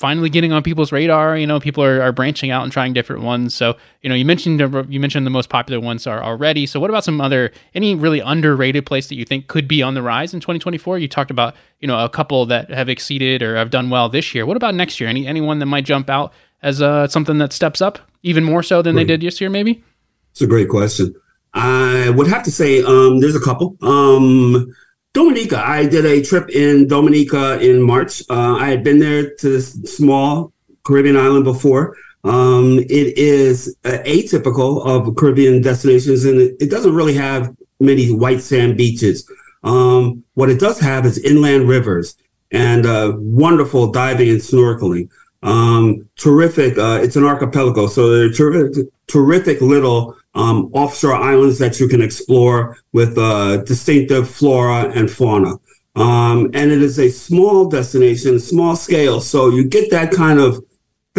finally 0.00 0.30
getting 0.30 0.50
on 0.50 0.62
people's 0.62 0.92
radar. 0.92 1.36
You 1.36 1.46
know, 1.46 1.60
people 1.60 1.84
are, 1.84 2.00
are 2.00 2.10
branching 2.10 2.50
out 2.50 2.62
and 2.62 2.72
trying 2.72 2.94
different 2.94 3.22
ones. 3.22 3.54
So, 3.54 3.76
you 4.00 4.08
know, 4.08 4.14
you 4.14 4.24
mentioned 4.24 4.58
you 4.88 4.98
mentioned 4.98 5.26
the 5.26 5.30
most 5.30 5.50
popular 5.50 5.78
ones 5.78 6.06
are 6.06 6.22
already. 6.24 6.64
So, 6.64 6.80
what 6.80 6.88
about 6.88 7.04
some 7.04 7.20
other 7.20 7.52
any 7.74 7.94
really 7.94 8.20
underrated 8.20 8.86
place 8.86 9.08
that 9.08 9.16
you 9.16 9.26
think 9.26 9.46
could 9.46 9.68
be 9.68 9.82
on 9.82 9.92
the 9.92 10.02
rise 10.02 10.32
in 10.32 10.40
2024? 10.40 10.98
You 10.98 11.06
talked 11.06 11.30
about 11.30 11.54
you 11.80 11.86
know 11.86 12.02
a 12.02 12.08
couple 12.08 12.46
that 12.46 12.70
have 12.70 12.88
exceeded 12.88 13.42
or 13.42 13.56
have 13.56 13.70
done 13.70 13.90
well 13.90 14.08
this 14.08 14.34
year. 14.34 14.46
What 14.46 14.56
about 14.56 14.74
next 14.74 14.98
year? 15.00 15.08
Any 15.08 15.26
anyone 15.26 15.58
that 15.58 15.66
might 15.66 15.84
jump 15.84 16.08
out 16.08 16.32
as 16.62 16.80
uh, 16.80 17.06
something 17.06 17.38
that 17.38 17.52
steps 17.52 17.82
up 17.82 17.98
even 18.22 18.42
more 18.42 18.62
so 18.62 18.82
than 18.82 18.94
great. 18.94 19.06
they 19.06 19.16
did 19.16 19.20
this 19.20 19.40
year, 19.40 19.50
maybe? 19.50 19.84
It's 20.32 20.40
a 20.40 20.46
great 20.46 20.68
question. 20.68 21.14
I 21.52 22.10
would 22.10 22.28
have 22.28 22.42
to 22.44 22.50
say 22.50 22.82
um, 22.82 23.20
there's 23.20 23.36
a 23.36 23.40
couple. 23.40 23.76
Um, 23.82 24.72
Dominica, 25.12 25.58
I 25.58 25.86
did 25.86 26.06
a 26.06 26.22
trip 26.22 26.50
in 26.50 26.86
Dominica 26.86 27.58
in 27.60 27.82
March. 27.82 28.22
Uh, 28.30 28.56
I 28.56 28.68
had 28.68 28.84
been 28.84 29.00
there 29.00 29.34
to 29.34 29.48
this 29.48 29.72
small 29.84 30.52
Caribbean 30.84 31.16
island 31.16 31.44
before. 31.44 31.96
Um, 32.22 32.78
it 32.78 33.18
is 33.18 33.74
uh, 33.84 33.98
atypical 34.06 34.86
of 34.86 35.16
Caribbean 35.16 35.62
destinations, 35.62 36.24
and 36.24 36.38
it, 36.40 36.56
it, 36.60 36.70
doesn't 36.70 36.94
really 36.94 37.14
have 37.14 37.54
many 37.80 38.12
white 38.12 38.40
sand 38.40 38.76
beaches. 38.76 39.28
Um, 39.64 40.22
what 40.34 40.50
it 40.50 40.60
does 40.60 40.78
have 40.80 41.06
is 41.06 41.18
inland 41.18 41.68
rivers 41.68 42.16
and 42.52 42.86
uh, 42.86 43.14
wonderful 43.16 43.90
diving 43.90 44.28
and 44.28 44.40
snorkeling. 44.40 45.08
Um, 45.42 46.08
terrific. 46.16 46.76
Uh, 46.78 47.00
it's 47.02 47.16
an 47.16 47.24
archipelago, 47.24 47.86
so 47.86 48.10
there 48.10 48.26
are 48.26 48.32
terrific, 48.32 48.86
terrific 49.06 49.60
little 49.60 50.16
um, 50.34 50.70
offshore 50.72 51.14
islands 51.14 51.58
that 51.58 51.80
you 51.80 51.88
can 51.88 52.02
explore 52.02 52.76
with 52.92 53.18
uh, 53.18 53.58
distinctive 53.58 54.28
flora 54.28 54.90
and 54.90 55.10
fauna. 55.10 55.54
Um, 55.96 56.50
and 56.54 56.70
it 56.70 56.82
is 56.82 56.98
a 56.98 57.10
small 57.10 57.68
destination, 57.68 58.38
small 58.38 58.76
scale, 58.76 59.20
so 59.20 59.48
you 59.48 59.64
get 59.64 59.90
that 59.90 60.12
kind 60.12 60.38
of 60.38 60.64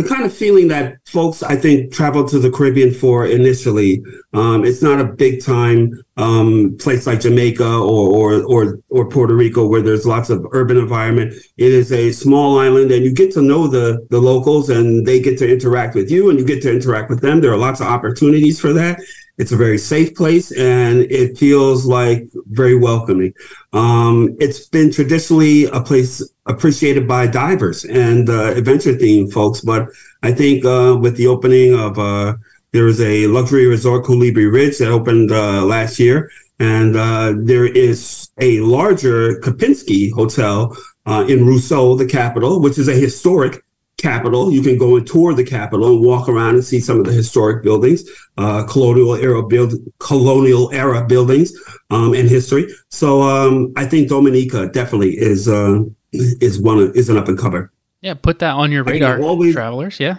the 0.01 0.07
kind 0.07 0.23
of 0.23 0.33
feeling 0.33 0.67
that 0.69 0.95
folks, 1.05 1.43
I 1.43 1.55
think, 1.55 1.93
travel 1.93 2.27
to 2.27 2.39
the 2.39 2.49
Caribbean 2.49 2.93
for 2.93 3.25
initially. 3.27 4.03
Um, 4.33 4.65
it's 4.65 4.81
not 4.81 4.99
a 4.99 5.05
big 5.05 5.43
time 5.43 6.01
um, 6.17 6.77
place 6.79 7.05
like 7.05 7.21
Jamaica 7.21 7.65
or, 7.65 8.09
or, 8.09 8.43
or 8.43 8.79
or 8.89 9.09
Puerto 9.09 9.35
Rico 9.35 9.67
where 9.67 9.81
there's 9.81 10.05
lots 10.05 10.29
of 10.29 10.45
urban 10.51 10.77
environment. 10.77 11.33
It 11.57 11.71
is 11.71 11.91
a 11.91 12.11
small 12.11 12.59
island, 12.59 12.91
and 12.91 13.03
you 13.03 13.13
get 13.13 13.31
to 13.33 13.41
know 13.41 13.67
the 13.67 14.05
the 14.09 14.19
locals, 14.19 14.69
and 14.69 15.05
they 15.05 15.19
get 15.19 15.37
to 15.39 15.51
interact 15.51 15.95
with 15.95 16.09
you, 16.09 16.29
and 16.29 16.39
you 16.39 16.45
get 16.45 16.61
to 16.63 16.71
interact 16.71 17.09
with 17.09 17.21
them. 17.21 17.41
There 17.41 17.51
are 17.51 17.57
lots 17.57 17.79
of 17.79 17.87
opportunities 17.87 18.59
for 18.59 18.73
that. 18.73 18.99
It's 19.41 19.51
a 19.51 19.57
very 19.57 19.79
safe 19.79 20.13
place, 20.13 20.51
and 20.51 21.01
it 21.19 21.35
feels 21.35 21.87
like 21.87 22.29
very 22.59 22.77
welcoming. 22.77 23.33
Um, 23.73 24.37
it's 24.39 24.67
been 24.67 24.91
traditionally 24.91 25.65
a 25.65 25.81
place 25.81 26.21
appreciated 26.45 27.07
by 27.07 27.25
divers 27.25 27.83
and 27.83 28.29
uh, 28.29 28.53
adventure 28.59 28.93
themed 28.93 29.33
folks. 29.33 29.61
But 29.61 29.89
I 30.21 30.31
think 30.31 30.63
uh, 30.63 30.95
with 31.01 31.17
the 31.17 31.25
opening 31.25 31.73
of 31.73 31.97
uh, 31.97 32.35
there 32.71 32.87
is 32.87 33.01
a 33.01 33.25
luxury 33.25 33.65
resort, 33.65 34.05
Coulibri 34.05 34.47
Ridge, 34.51 34.77
that 34.77 34.89
opened 34.89 35.31
uh, 35.31 35.65
last 35.65 35.97
year, 35.97 36.29
and 36.59 36.95
uh, 36.95 37.33
there 37.35 37.65
is 37.65 38.29
a 38.39 38.59
larger 38.59 39.39
Kempinski 39.39 40.11
hotel 40.13 40.77
uh, 41.07 41.25
in 41.27 41.47
Roseau, 41.47 41.97
the 41.97 42.05
capital, 42.05 42.61
which 42.61 42.77
is 42.77 42.87
a 42.87 42.93
historic 42.93 43.63
capital. 44.01 44.51
You 44.51 44.61
can 44.61 44.77
go 44.77 44.97
and 44.97 45.05
tour 45.05 45.33
the 45.33 45.43
capital 45.43 45.87
and 45.87 46.05
walk 46.05 46.27
around 46.27 46.55
and 46.55 46.63
see 46.63 46.79
some 46.79 46.99
of 46.99 47.05
the 47.05 47.11
historic 47.11 47.63
buildings, 47.63 48.03
uh, 48.37 48.65
colonial 48.67 49.15
era 49.15 49.43
build, 49.43 49.73
colonial 49.99 50.71
era 50.73 51.05
buildings, 51.05 51.53
um, 51.89 52.13
and 52.13 52.27
history. 52.27 52.67
So 52.89 53.21
um, 53.21 53.73
I 53.77 53.85
think 53.85 54.09
Dominica 54.09 54.67
definitely 54.67 55.17
is 55.17 55.47
uh, 55.47 55.83
is 56.11 56.59
one 56.59 56.91
is 56.95 57.09
an 57.09 57.17
up 57.17 57.27
and 57.27 57.37
comer. 57.37 57.71
Yeah, 58.01 58.15
put 58.15 58.39
that 58.39 58.53
on 58.55 58.71
your 58.71 58.83
radar, 58.83 59.21
always, 59.21 59.53
travelers. 59.53 59.99
Yeah, 59.99 60.15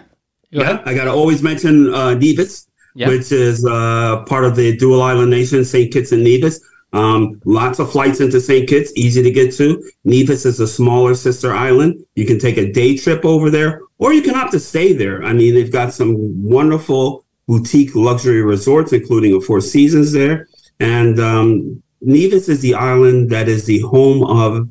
go 0.53 0.61
yeah. 0.61 0.61
Ahead. 0.61 0.81
I 0.85 0.93
got 0.93 1.05
to 1.05 1.11
always 1.11 1.43
mention 1.43 1.93
uh, 1.93 2.13
Nevis, 2.13 2.67
yeah. 2.95 3.09
which 3.09 3.31
is 3.31 3.65
uh, 3.65 4.23
part 4.23 4.45
of 4.45 4.55
the 4.55 4.77
dual 4.77 5.01
island 5.01 5.31
nation, 5.31 5.65
St. 5.65 5.91
Kitts 5.91 6.11
and 6.11 6.23
Nevis. 6.23 6.61
Um, 6.93 7.41
lots 7.43 7.79
of 7.79 7.91
flights 7.91 8.21
into 8.21 8.39
St. 8.39 8.69
Kitts, 8.69 8.93
easy 8.95 9.23
to 9.23 9.31
get 9.31 9.53
to. 9.55 9.83
Nevis 10.03 10.45
is 10.45 10.59
a 10.59 10.67
smaller 10.67 11.15
sister 11.15 11.53
island. 11.53 12.05
You 12.15 12.25
can 12.25 12.39
take 12.39 12.57
a 12.57 12.71
day 12.71 12.95
trip 12.95 13.25
over 13.25 13.49
there, 13.49 13.81
or 13.97 14.13
you 14.13 14.21
can 14.21 14.35
opt 14.35 14.51
to 14.51 14.59
stay 14.59 14.93
there. 14.93 15.23
I 15.23 15.33
mean, 15.33 15.55
they've 15.55 15.71
got 15.71 15.91
some 15.91 16.15
wonderful 16.43 17.25
boutique 17.47 17.95
luxury 17.95 18.43
resorts, 18.43 18.93
including 18.93 19.35
a 19.35 19.41
Four 19.41 19.59
Seasons 19.59 20.11
there. 20.11 20.47
And 20.79 21.19
um, 21.19 21.83
Nevis 22.01 22.47
is 22.47 22.61
the 22.61 22.75
island 22.75 23.31
that 23.31 23.49
is 23.49 23.65
the 23.65 23.79
home 23.79 24.23
of 24.23 24.69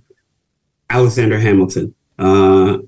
Alexander 0.91 1.41
Hamilton. 1.41 1.95
Uh, 2.19 2.79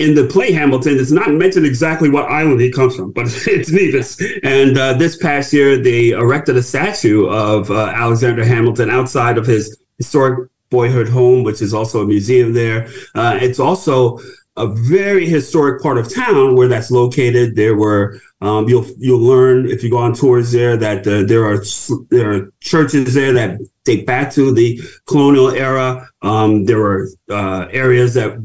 in 0.00 0.14
the 0.14 0.24
play 0.24 0.50
Hamilton, 0.50 0.98
it's 0.98 1.10
not 1.10 1.30
mentioned 1.30 1.66
exactly 1.66 2.08
what 2.08 2.24
island 2.24 2.58
he 2.58 2.72
comes 2.72 2.96
from, 2.96 3.12
but 3.12 3.26
it's 3.46 3.70
Nevis. 3.70 4.18
And 4.42 4.76
uh, 4.76 4.94
this 4.94 5.16
past 5.16 5.52
year, 5.52 5.76
they 5.76 6.10
erected 6.10 6.56
a 6.56 6.62
statue 6.62 7.26
of 7.26 7.70
uh, 7.70 7.92
Alexander 7.94 8.44
Hamilton 8.44 8.90
outside 8.90 9.36
of 9.36 9.46
his 9.46 9.78
historic 9.98 10.48
boyhood 10.70 11.08
home, 11.08 11.44
which 11.44 11.60
is 11.60 11.74
also 11.74 12.00
a 12.00 12.06
museum 12.06 12.54
there. 12.54 12.88
Uh, 13.14 13.38
it's 13.42 13.60
also 13.60 14.18
a 14.56 14.66
very 14.66 15.26
historic 15.26 15.82
part 15.82 15.98
of 15.98 16.12
town 16.12 16.56
where 16.56 16.68
that's 16.68 16.90
located. 16.90 17.54
There 17.54 17.76
were 17.76 18.18
um, 18.40 18.68
you'll 18.68 18.86
you'll 18.98 19.20
learn 19.20 19.68
if 19.68 19.84
you 19.84 19.90
go 19.90 19.98
on 19.98 20.14
tours 20.14 20.50
there 20.50 20.78
that 20.78 21.06
uh, 21.06 21.24
there 21.24 21.44
are 21.44 21.62
there 22.08 22.32
are 22.32 22.52
churches 22.60 23.12
there 23.14 23.32
that 23.34 23.60
date 23.84 24.06
back 24.06 24.32
to 24.32 24.52
the 24.52 24.80
colonial 25.06 25.50
era. 25.50 26.08
Um, 26.22 26.64
there 26.64 26.78
were 26.78 27.08
uh, 27.30 27.66
areas 27.70 28.14
that 28.14 28.38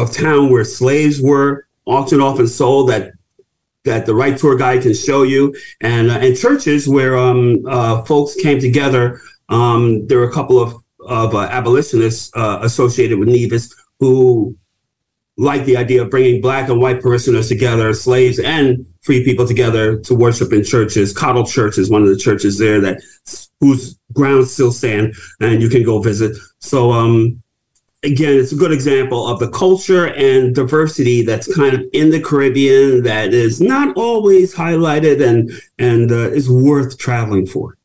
of 0.00 0.14
town 0.14 0.50
where 0.50 0.64
slaves 0.64 1.20
were 1.20 1.66
auctioned 1.86 2.22
off 2.22 2.38
and 2.38 2.48
sold 2.48 2.88
that 2.90 3.12
that 3.84 4.04
the 4.04 4.14
right 4.14 4.36
tour 4.36 4.56
guide 4.56 4.82
can 4.82 4.94
show 4.94 5.22
you, 5.22 5.54
and 5.80 6.10
uh, 6.10 6.18
and 6.18 6.36
churches 6.36 6.86
where 6.86 7.16
um, 7.16 7.64
uh, 7.66 8.02
folks 8.02 8.34
came 8.34 8.60
together. 8.60 9.20
Um, 9.48 10.06
there 10.06 10.18
were 10.18 10.28
a 10.28 10.32
couple 10.32 10.58
of 10.60 10.74
of 11.06 11.34
uh, 11.34 11.40
abolitionists 11.40 12.30
uh, 12.34 12.58
associated 12.62 13.18
with 13.18 13.28
Nevis 13.28 13.74
who 13.98 14.56
liked 15.36 15.64
the 15.64 15.76
idea 15.76 16.02
of 16.02 16.10
bringing 16.10 16.40
black 16.42 16.68
and 16.68 16.80
white 16.80 17.00
parishioners 17.00 17.48
together, 17.48 17.94
slaves 17.94 18.38
and 18.38 18.86
free 19.02 19.24
people 19.24 19.46
together 19.46 19.98
to 20.00 20.14
worship 20.14 20.52
in 20.52 20.62
churches. 20.62 21.14
Cottle 21.14 21.46
Church 21.46 21.78
is 21.78 21.88
one 21.88 22.02
of 22.02 22.08
the 22.08 22.16
churches 22.16 22.58
there 22.58 22.80
that 22.80 23.02
whose 23.60 23.98
grounds 24.12 24.52
still 24.52 24.72
stand, 24.72 25.14
and 25.40 25.62
you 25.62 25.70
can 25.70 25.82
go 25.82 26.00
visit. 26.00 26.36
So 26.58 26.92
um, 26.92 27.42
again, 28.02 28.38
it's 28.38 28.52
a 28.52 28.56
good 28.56 28.72
example 28.72 29.26
of 29.26 29.38
the 29.38 29.50
culture 29.50 30.06
and 30.06 30.54
diversity 30.54 31.22
that's 31.22 31.54
kind 31.54 31.74
of 31.74 31.84
in 31.92 32.10
the 32.10 32.20
Caribbean 32.20 33.02
that 33.02 33.32
is 33.32 33.60
not 33.60 33.96
always 33.96 34.54
highlighted 34.54 35.26
and 35.26 35.50
and 35.78 36.10
uh, 36.10 36.30
is 36.30 36.48
worth 36.48 36.98
traveling 36.98 37.46
for. 37.46 37.76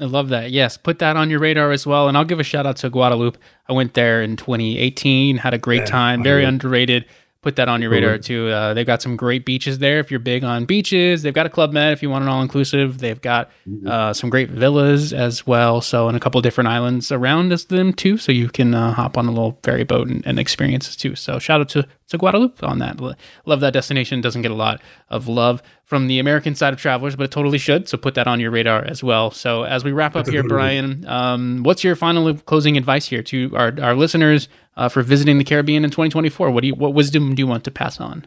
I 0.00 0.04
love 0.04 0.30
that. 0.30 0.50
Yes, 0.50 0.78
put 0.78 0.98
that 1.00 1.16
on 1.16 1.28
your 1.28 1.40
radar 1.40 1.72
as 1.72 1.86
well. 1.86 2.08
And 2.08 2.16
I'll 2.16 2.24
give 2.24 2.40
a 2.40 2.44
shout 2.44 2.66
out 2.66 2.76
to 2.76 2.88
Guadeloupe. 2.88 3.36
I 3.68 3.74
went 3.74 3.92
there 3.92 4.22
in 4.22 4.36
2018, 4.36 5.36
had 5.36 5.52
a 5.52 5.58
great 5.58 5.80
yeah, 5.80 5.86
time. 5.86 6.22
Very 6.22 6.44
underrated 6.44 7.04
put 7.42 7.56
that 7.56 7.68
on 7.68 7.80
your 7.80 7.90
radar 7.90 8.18
too. 8.18 8.48
Uh, 8.48 8.74
they've 8.74 8.86
got 8.86 9.00
some 9.00 9.16
great 9.16 9.46
beaches 9.46 9.78
there 9.78 9.98
if 9.98 10.10
you're 10.10 10.20
big 10.20 10.44
on 10.44 10.66
beaches. 10.66 11.22
They've 11.22 11.32
got 11.34 11.46
a 11.46 11.48
Club 11.48 11.72
Med 11.72 11.92
if 11.92 12.02
you 12.02 12.10
want 12.10 12.22
an 12.22 12.28
all 12.28 12.42
inclusive. 12.42 12.98
They've 12.98 13.20
got 13.20 13.50
mm-hmm. 13.66 13.86
uh, 13.86 14.12
some 14.12 14.28
great 14.28 14.50
villas 14.50 15.12
as 15.12 15.46
well. 15.46 15.80
So, 15.80 16.08
and 16.08 16.16
a 16.16 16.20
couple 16.20 16.40
different 16.42 16.68
islands 16.68 17.10
around 17.10 17.52
as 17.52 17.64
them 17.64 17.94
too. 17.94 18.18
So 18.18 18.30
you 18.30 18.48
can 18.48 18.74
uh, 18.74 18.92
hop 18.92 19.16
on 19.16 19.26
a 19.26 19.30
little 19.30 19.58
ferry 19.62 19.84
boat 19.84 20.08
and, 20.08 20.26
and, 20.26 20.38
experiences 20.38 20.96
too. 20.96 21.14
So, 21.14 21.38
shout 21.38 21.60
out 21.60 21.68
to, 21.70 21.86
to 22.08 22.18
Guadeloupe 22.18 22.62
on 22.62 22.78
that. 22.80 23.00
Love 23.46 23.60
that 23.60 23.72
destination. 23.72 24.20
Doesn't 24.20 24.42
get 24.42 24.50
a 24.50 24.54
lot 24.54 24.82
of 25.08 25.28
love 25.28 25.62
from 25.84 26.06
the 26.06 26.18
American 26.18 26.54
side 26.54 26.72
of 26.72 26.78
travelers, 26.78 27.16
but 27.16 27.24
it 27.24 27.30
totally 27.30 27.58
should. 27.58 27.88
So, 27.88 27.96
put 27.96 28.14
that 28.14 28.26
on 28.26 28.40
your 28.40 28.50
radar 28.50 28.84
as 28.84 29.02
well. 29.02 29.30
So, 29.30 29.62
as 29.62 29.82
we 29.82 29.92
wrap 29.92 30.14
up 30.14 30.28
here, 30.28 30.42
Brian, 30.42 31.06
um, 31.06 31.62
what's 31.62 31.84
your 31.84 31.96
final 31.96 32.34
closing 32.34 32.76
advice 32.76 33.06
here 33.06 33.22
to 33.22 33.56
our, 33.56 33.74
our 33.80 33.94
listeners? 33.94 34.48
Uh, 34.80 34.88
for 34.88 35.02
visiting 35.02 35.38
the 35.38 35.44
Caribbean 35.44 35.84
in 35.84 35.90
2024? 35.90 36.50
What 36.50 36.62
do 36.62 36.68
you, 36.68 36.74
what 36.74 36.94
wisdom 36.94 37.34
do 37.34 37.42
you 37.42 37.46
want 37.46 37.64
to 37.64 37.70
pass 37.70 38.00
on? 38.00 38.26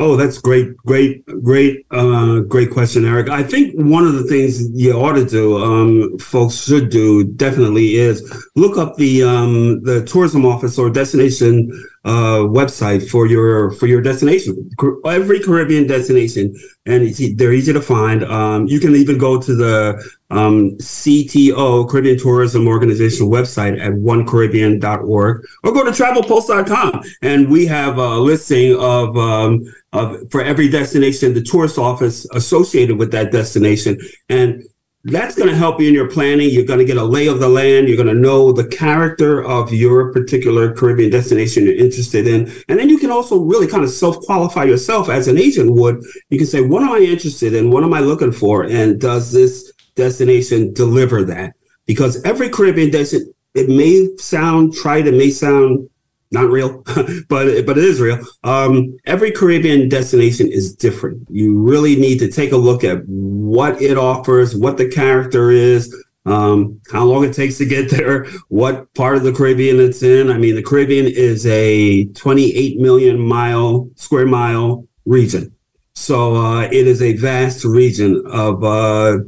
Oh, 0.00 0.14
that's 0.14 0.38
great, 0.38 0.76
great, 0.76 1.26
great, 1.42 1.84
uh, 1.90 2.38
great 2.40 2.70
question, 2.70 3.04
Eric. 3.04 3.30
I 3.30 3.42
think 3.42 3.74
one 3.74 4.06
of 4.06 4.14
the 4.14 4.22
things 4.22 4.70
you 4.70 4.92
ought 4.92 5.14
to 5.14 5.24
do, 5.24 5.58
um, 5.58 6.16
folks 6.18 6.54
should 6.54 6.88
do, 6.88 7.24
definitely 7.24 7.96
is 7.96 8.22
look 8.54 8.78
up 8.78 8.94
the 8.94 9.24
um, 9.24 9.82
the 9.82 10.04
tourism 10.04 10.46
office 10.46 10.78
or 10.78 10.88
destination 10.88 11.68
uh, 12.04 12.40
website 12.40 13.08
for 13.08 13.26
your 13.26 13.70
for 13.72 13.86
your 13.86 14.00
destination. 14.00 14.70
Every 15.04 15.40
Caribbean 15.40 15.86
destination, 15.86 16.54
and 16.86 17.14
they're 17.36 17.52
easy 17.52 17.72
to 17.72 17.82
find. 17.82 18.24
Um, 18.24 18.66
you 18.66 18.80
can 18.80 18.94
even 18.94 19.18
go 19.18 19.40
to 19.40 19.54
the 19.54 20.02
um, 20.30 20.72
CTO, 20.78 21.88
Caribbean 21.88 22.18
Tourism 22.18 22.66
Organization 22.66 23.26
website 23.26 23.80
at 23.80 23.92
onecaribbean.org 23.92 25.46
or 25.64 25.72
go 25.72 25.84
to 25.84 25.90
travelpulse.com. 25.90 27.02
And 27.22 27.48
we 27.48 27.66
have 27.66 27.98
a 27.98 28.18
listing 28.18 28.76
of, 28.78 29.16
um, 29.16 29.64
of, 29.92 30.30
for 30.30 30.42
every 30.42 30.68
destination, 30.68 31.34
the 31.34 31.42
tourist 31.42 31.78
office 31.78 32.26
associated 32.32 32.98
with 32.98 33.10
that 33.12 33.32
destination. 33.32 33.98
And 34.28 34.62
that's 35.10 35.34
going 35.34 35.48
to 35.48 35.56
help 35.56 35.80
you 35.80 35.88
in 35.88 35.94
your 35.94 36.10
planning. 36.10 36.50
You're 36.50 36.64
going 36.64 36.78
to 36.78 36.84
get 36.84 36.96
a 36.96 37.04
lay 37.04 37.26
of 37.26 37.40
the 37.40 37.48
land. 37.48 37.88
You're 37.88 37.96
going 37.96 38.08
to 38.08 38.14
know 38.14 38.52
the 38.52 38.66
character 38.66 39.42
of 39.44 39.72
your 39.72 40.12
particular 40.12 40.72
Caribbean 40.72 41.10
destination 41.10 41.64
you're 41.64 41.74
interested 41.74 42.26
in. 42.26 42.52
And 42.68 42.78
then 42.78 42.88
you 42.88 42.98
can 42.98 43.10
also 43.10 43.38
really 43.40 43.66
kind 43.66 43.84
of 43.84 43.90
self 43.90 44.18
qualify 44.20 44.64
yourself 44.64 45.08
as 45.08 45.28
an 45.28 45.38
agent 45.38 45.72
would. 45.72 46.02
You 46.30 46.38
can 46.38 46.46
say, 46.46 46.62
what 46.62 46.82
am 46.82 46.90
I 46.90 46.98
interested 46.98 47.54
in? 47.54 47.70
What 47.70 47.84
am 47.84 47.94
I 47.94 48.00
looking 48.00 48.32
for? 48.32 48.64
And 48.64 49.00
does 49.00 49.32
this 49.32 49.72
destination 49.94 50.72
deliver 50.72 51.24
that 51.24 51.54
because 51.86 52.22
every 52.24 52.48
Caribbean 52.48 52.90
destination, 52.90 53.34
it 53.54 53.68
may 53.68 54.08
sound 54.18 54.74
trite, 54.74 55.06
it 55.06 55.14
may 55.14 55.30
sound 55.30 55.88
not 56.30 56.50
real, 56.50 56.82
but 57.28 57.66
but 57.66 57.78
it 57.78 57.84
is 57.84 58.00
real. 58.00 58.20
Um, 58.44 58.96
every 59.06 59.30
Caribbean 59.30 59.88
destination 59.88 60.48
is 60.50 60.74
different. 60.74 61.26
You 61.30 61.60
really 61.60 61.96
need 61.96 62.18
to 62.18 62.30
take 62.30 62.52
a 62.52 62.56
look 62.56 62.84
at 62.84 63.02
what 63.06 63.80
it 63.80 63.96
offers, 63.96 64.54
what 64.54 64.76
the 64.76 64.88
character 64.88 65.50
is, 65.50 65.94
um, 66.26 66.80
how 66.92 67.04
long 67.04 67.24
it 67.24 67.32
takes 67.32 67.58
to 67.58 67.64
get 67.64 67.90
there, 67.90 68.26
what 68.48 68.92
part 68.94 69.16
of 69.16 69.22
the 69.22 69.32
Caribbean 69.32 69.80
it's 69.80 70.02
in. 70.02 70.30
I 70.30 70.38
mean, 70.38 70.54
the 70.54 70.62
Caribbean 70.62 71.06
is 71.06 71.46
a 71.46 72.04
28 72.06 72.78
million 72.78 73.18
mile 73.18 73.88
square 73.96 74.26
mile 74.26 74.86
region. 75.06 75.54
So 75.94 76.36
uh, 76.36 76.62
it 76.62 76.86
is 76.86 77.02
a 77.02 77.16
vast 77.16 77.64
region 77.64 78.22
of 78.30 78.62
uh, 78.62 79.18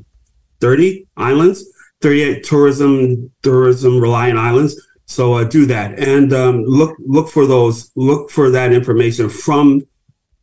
30 0.61 1.07
islands, 1.17 1.65
38 2.01 2.45
tourism 2.45 3.31
tourism 3.43 3.99
reliant 3.99 4.39
islands. 4.39 4.81
So 5.11 5.35
uh, 5.35 5.43
do 5.43 5.67
that 5.67 5.99
and 5.99 6.33
um, 6.33 6.63
look 6.63 6.97
look 7.01 7.29
for 7.31 7.45
those 7.45 7.91
look 7.97 8.31
for 8.31 8.49
that 8.51 8.73
information 8.73 9.29
from 9.29 9.83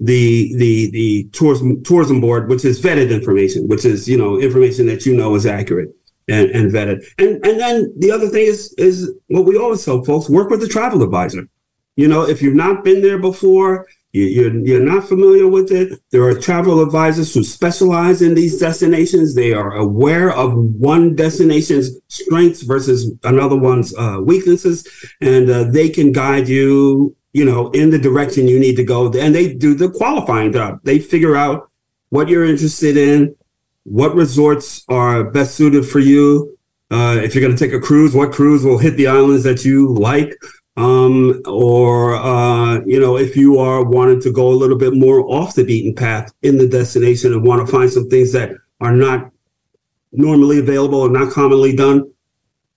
the 0.02 0.54
the 0.58 0.92
the 0.92 1.24
tourism 1.32 1.82
tourism 1.86 2.20
board, 2.20 2.50
which 2.50 2.66
is 2.66 2.82
vetted 2.82 3.10
information, 3.10 3.70
which 3.70 3.86
is 3.86 4.10
you 4.10 4.18
know 4.18 4.38
information 4.38 4.86
that 4.88 5.06
you 5.06 5.16
know 5.16 5.36
is 5.36 5.46
accurate 5.46 5.96
and, 6.28 6.50
and 6.52 6.70
vetted. 6.70 7.02
And 7.18 7.44
and 7.46 7.58
then 7.62 7.94
the 7.98 8.12
other 8.12 8.28
thing 8.28 8.46
is 8.46 8.74
is 8.78 9.10
what 9.28 9.46
we 9.46 9.58
always 9.58 9.86
tell 9.86 10.04
folks: 10.04 10.30
work 10.30 10.50
with 10.50 10.62
a 10.62 10.68
travel 10.68 11.02
advisor. 11.02 11.48
You 11.96 12.10
know, 12.10 12.28
if 12.28 12.42
you've 12.42 12.54
not 12.54 12.84
been 12.84 13.02
there 13.02 13.20
before, 13.20 13.88
you're, 14.26 14.66
you're 14.66 14.80
not 14.80 15.08
familiar 15.08 15.48
with 15.48 15.72
it. 15.72 16.00
There 16.12 16.24
are 16.24 16.34
travel 16.34 16.82
advisors 16.82 17.34
who 17.34 17.44
specialize 17.44 18.22
in 18.22 18.36
these 18.36 18.60
destinations. 18.60 19.36
They 19.36 19.54
are 19.54 19.74
aware 19.74 20.32
of 20.32 20.56
one 20.56 21.16
destination's 21.16 21.92
strengths 22.08 22.62
versus 22.62 23.14
another 23.24 23.56
one's 23.56 23.96
uh, 23.96 24.20
weaknesses, 24.22 24.88
and 25.22 25.50
uh, 25.50 25.66
they 25.66 25.90
can 25.90 26.12
guide 26.12 26.48
you, 26.48 27.16
you 27.34 27.46
know, 27.46 27.70
in 27.72 27.90
the 27.90 28.00
direction 28.00 28.48
you 28.48 28.60
need 28.60 28.76
to 28.76 28.84
go. 28.84 29.12
And 29.12 29.34
they 29.34 29.54
do 29.54 29.74
the 29.74 29.90
qualifying 29.90 30.54
job. 30.54 30.80
They 30.84 31.00
figure 31.00 31.36
out 31.36 31.70
what 32.10 32.30
you're 32.30 32.46
interested 32.46 32.98
in, 32.98 33.36
what 33.84 34.16
resorts 34.16 34.84
are 34.90 35.24
best 35.24 35.56
suited 35.56 35.86
for 35.86 36.00
you. 36.00 36.58
Uh, 36.90 37.20
if 37.22 37.36
you're 37.36 37.44
going 37.44 37.56
to 37.56 37.66
take 37.66 37.74
a 37.74 37.82
cruise, 37.82 38.16
what 38.16 38.32
cruise 38.32 38.64
will 38.64 38.78
hit 38.78 38.96
the 38.96 39.08
islands 39.08 39.44
that 39.44 39.66
you 39.66 39.94
like? 39.94 40.34
Um, 40.78 41.42
or 41.48 42.16
uh, 42.16 42.80
you 42.86 43.00
know, 43.00 43.18
if 43.18 43.36
you 43.36 43.58
are 43.58 43.84
wanting 43.84 44.22
to 44.22 44.32
go 44.32 44.48
a 44.48 44.54
little 44.54 44.78
bit 44.78 44.94
more 44.94 45.22
off 45.22 45.56
the 45.56 45.66
beaten 45.66 45.94
path 45.94 46.32
in 46.44 46.60
the 46.60 46.68
destination 46.68 47.34
and 47.34 47.44
want 47.44 47.66
to 47.66 47.72
find 47.72 47.92
some 47.92 48.08
things 48.10 48.32
that 48.34 48.52
are 48.80 48.94
not 48.94 49.32
normally 50.12 50.60
available 50.60 51.04
and 51.04 51.14
not 51.14 51.34
commonly 51.34 51.76
done, 51.76 52.10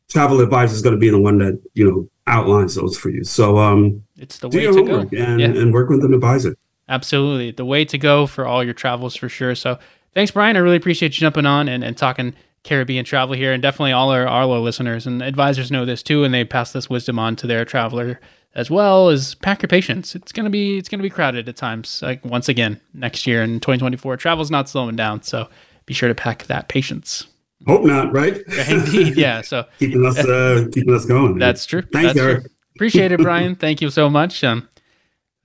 travel 0.08 0.40
advisor 0.40 0.74
is 0.74 0.82
going 0.82 0.94
to 0.94 0.98
be 0.98 1.10
the 1.10 1.20
one 1.20 1.38
that 1.38 1.60
you 1.74 1.88
know 1.88 2.08
outlines 2.26 2.74
those 2.74 2.96
for 2.96 3.10
you. 3.10 3.22
So 3.22 3.58
um, 3.58 4.02
it's 4.16 4.38
the 4.38 4.48
way 4.48 4.66
to 4.66 4.84
go 4.84 5.00
and, 5.00 5.40
yeah. 5.40 5.46
and 5.46 5.72
work 5.72 5.90
with 5.90 6.02
an 6.02 6.14
advisor. 6.14 6.56
Absolutely, 6.88 7.50
the 7.50 7.66
way 7.66 7.84
to 7.84 7.98
go 7.98 8.26
for 8.26 8.46
all 8.46 8.64
your 8.64 8.74
travels 8.74 9.14
for 9.14 9.28
sure. 9.28 9.54
So 9.54 9.78
thanks, 10.14 10.30
Brian. 10.30 10.56
I 10.56 10.60
really 10.60 10.76
appreciate 10.76 11.12
you 11.12 11.20
jumping 11.20 11.44
on 11.44 11.68
and, 11.68 11.84
and 11.84 11.98
talking 11.98 12.34
Caribbean 12.62 13.04
travel 13.04 13.34
here, 13.34 13.52
and 13.52 13.62
definitely 13.62 13.92
all 13.92 14.10
our, 14.10 14.26
Arlo 14.26 14.60
listeners 14.60 15.06
and 15.06 15.22
advisors 15.22 15.70
know 15.70 15.84
this 15.84 16.02
too, 16.02 16.24
and 16.24 16.34
they 16.34 16.44
pass 16.44 16.72
this 16.72 16.90
wisdom 16.90 17.18
on 17.18 17.36
to 17.36 17.46
their 17.46 17.64
traveler 17.64 18.20
as 18.54 18.70
well. 18.70 19.08
Is 19.08 19.34
pack 19.36 19.62
your 19.62 19.68
patience. 19.68 20.14
It's 20.14 20.32
gonna 20.32 20.50
be 20.50 20.76
it's 20.76 20.88
gonna 20.88 21.02
be 21.02 21.10
crowded 21.10 21.48
at 21.48 21.56
times. 21.56 22.02
Like 22.02 22.24
once 22.24 22.48
again, 22.48 22.80
next 22.92 23.26
year 23.26 23.42
in 23.42 23.60
2024, 23.60 24.16
travel's 24.18 24.50
not 24.50 24.68
slowing 24.68 24.96
down, 24.96 25.22
so 25.22 25.48
be 25.86 25.94
sure 25.94 26.08
to 26.08 26.14
pack 26.14 26.44
that 26.44 26.68
patience. 26.68 27.26
Hope 27.66 27.84
not, 27.84 28.12
right? 28.12 28.40
Indeed, 28.68 29.16
yeah. 29.16 29.42
So 29.42 29.64
keeping 29.78 30.04
us 30.04 30.18
uh, 30.18 30.66
keeping 30.72 30.94
us 30.94 31.06
going. 31.06 31.38
That's 31.38 31.64
true. 31.64 31.82
Thanks, 31.82 32.14
that's 32.14 32.18
Eric. 32.18 32.40
True. 32.40 32.50
Appreciate 32.76 33.12
it, 33.12 33.20
Brian. 33.20 33.54
Thank 33.56 33.82
you 33.82 33.90
so 33.90 34.08
much. 34.08 34.42
Um, 34.42 34.68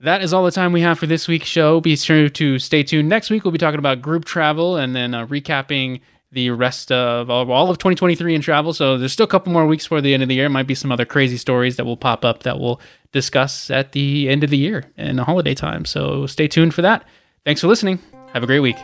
that 0.00 0.22
is 0.22 0.32
all 0.32 0.44
the 0.44 0.50
time 0.50 0.72
we 0.72 0.82
have 0.82 0.98
for 0.98 1.06
this 1.06 1.26
week's 1.26 1.48
show. 1.48 1.80
Be 1.80 1.96
sure 1.96 2.28
to 2.28 2.58
stay 2.58 2.82
tuned. 2.82 3.08
Next 3.08 3.30
week, 3.30 3.44
we'll 3.44 3.52
be 3.52 3.58
talking 3.58 3.78
about 3.78 4.02
group 4.02 4.24
travel 4.24 4.76
and 4.76 4.94
then 4.94 5.14
uh, 5.14 5.26
recapping 5.26 6.00
the 6.32 6.50
rest 6.50 6.90
of 6.92 7.30
all 7.30 7.70
of 7.70 7.78
2023 7.78 8.34
in 8.34 8.40
travel. 8.40 8.72
So 8.72 8.98
there's 8.98 9.12
still 9.12 9.24
a 9.24 9.28
couple 9.28 9.52
more 9.52 9.66
weeks 9.66 9.84
before 9.84 10.00
the 10.00 10.12
end 10.12 10.22
of 10.22 10.28
the 10.28 10.34
year. 10.34 10.48
Might 10.48 10.66
be 10.66 10.74
some 10.74 10.92
other 10.92 11.04
crazy 11.04 11.36
stories 11.36 11.76
that 11.76 11.84
will 11.84 11.96
pop 11.96 12.24
up 12.24 12.42
that 12.42 12.58
we'll 12.58 12.80
discuss 13.12 13.70
at 13.70 13.92
the 13.92 14.28
end 14.28 14.44
of 14.44 14.50
the 14.50 14.58
year 14.58 14.84
and 14.96 15.18
the 15.18 15.24
holiday 15.24 15.54
time. 15.54 15.84
So 15.84 16.26
stay 16.26 16.48
tuned 16.48 16.74
for 16.74 16.82
that. 16.82 17.04
Thanks 17.44 17.60
for 17.60 17.68
listening. 17.68 18.00
Have 18.32 18.42
a 18.42 18.46
great 18.46 18.60
week. 18.60 18.76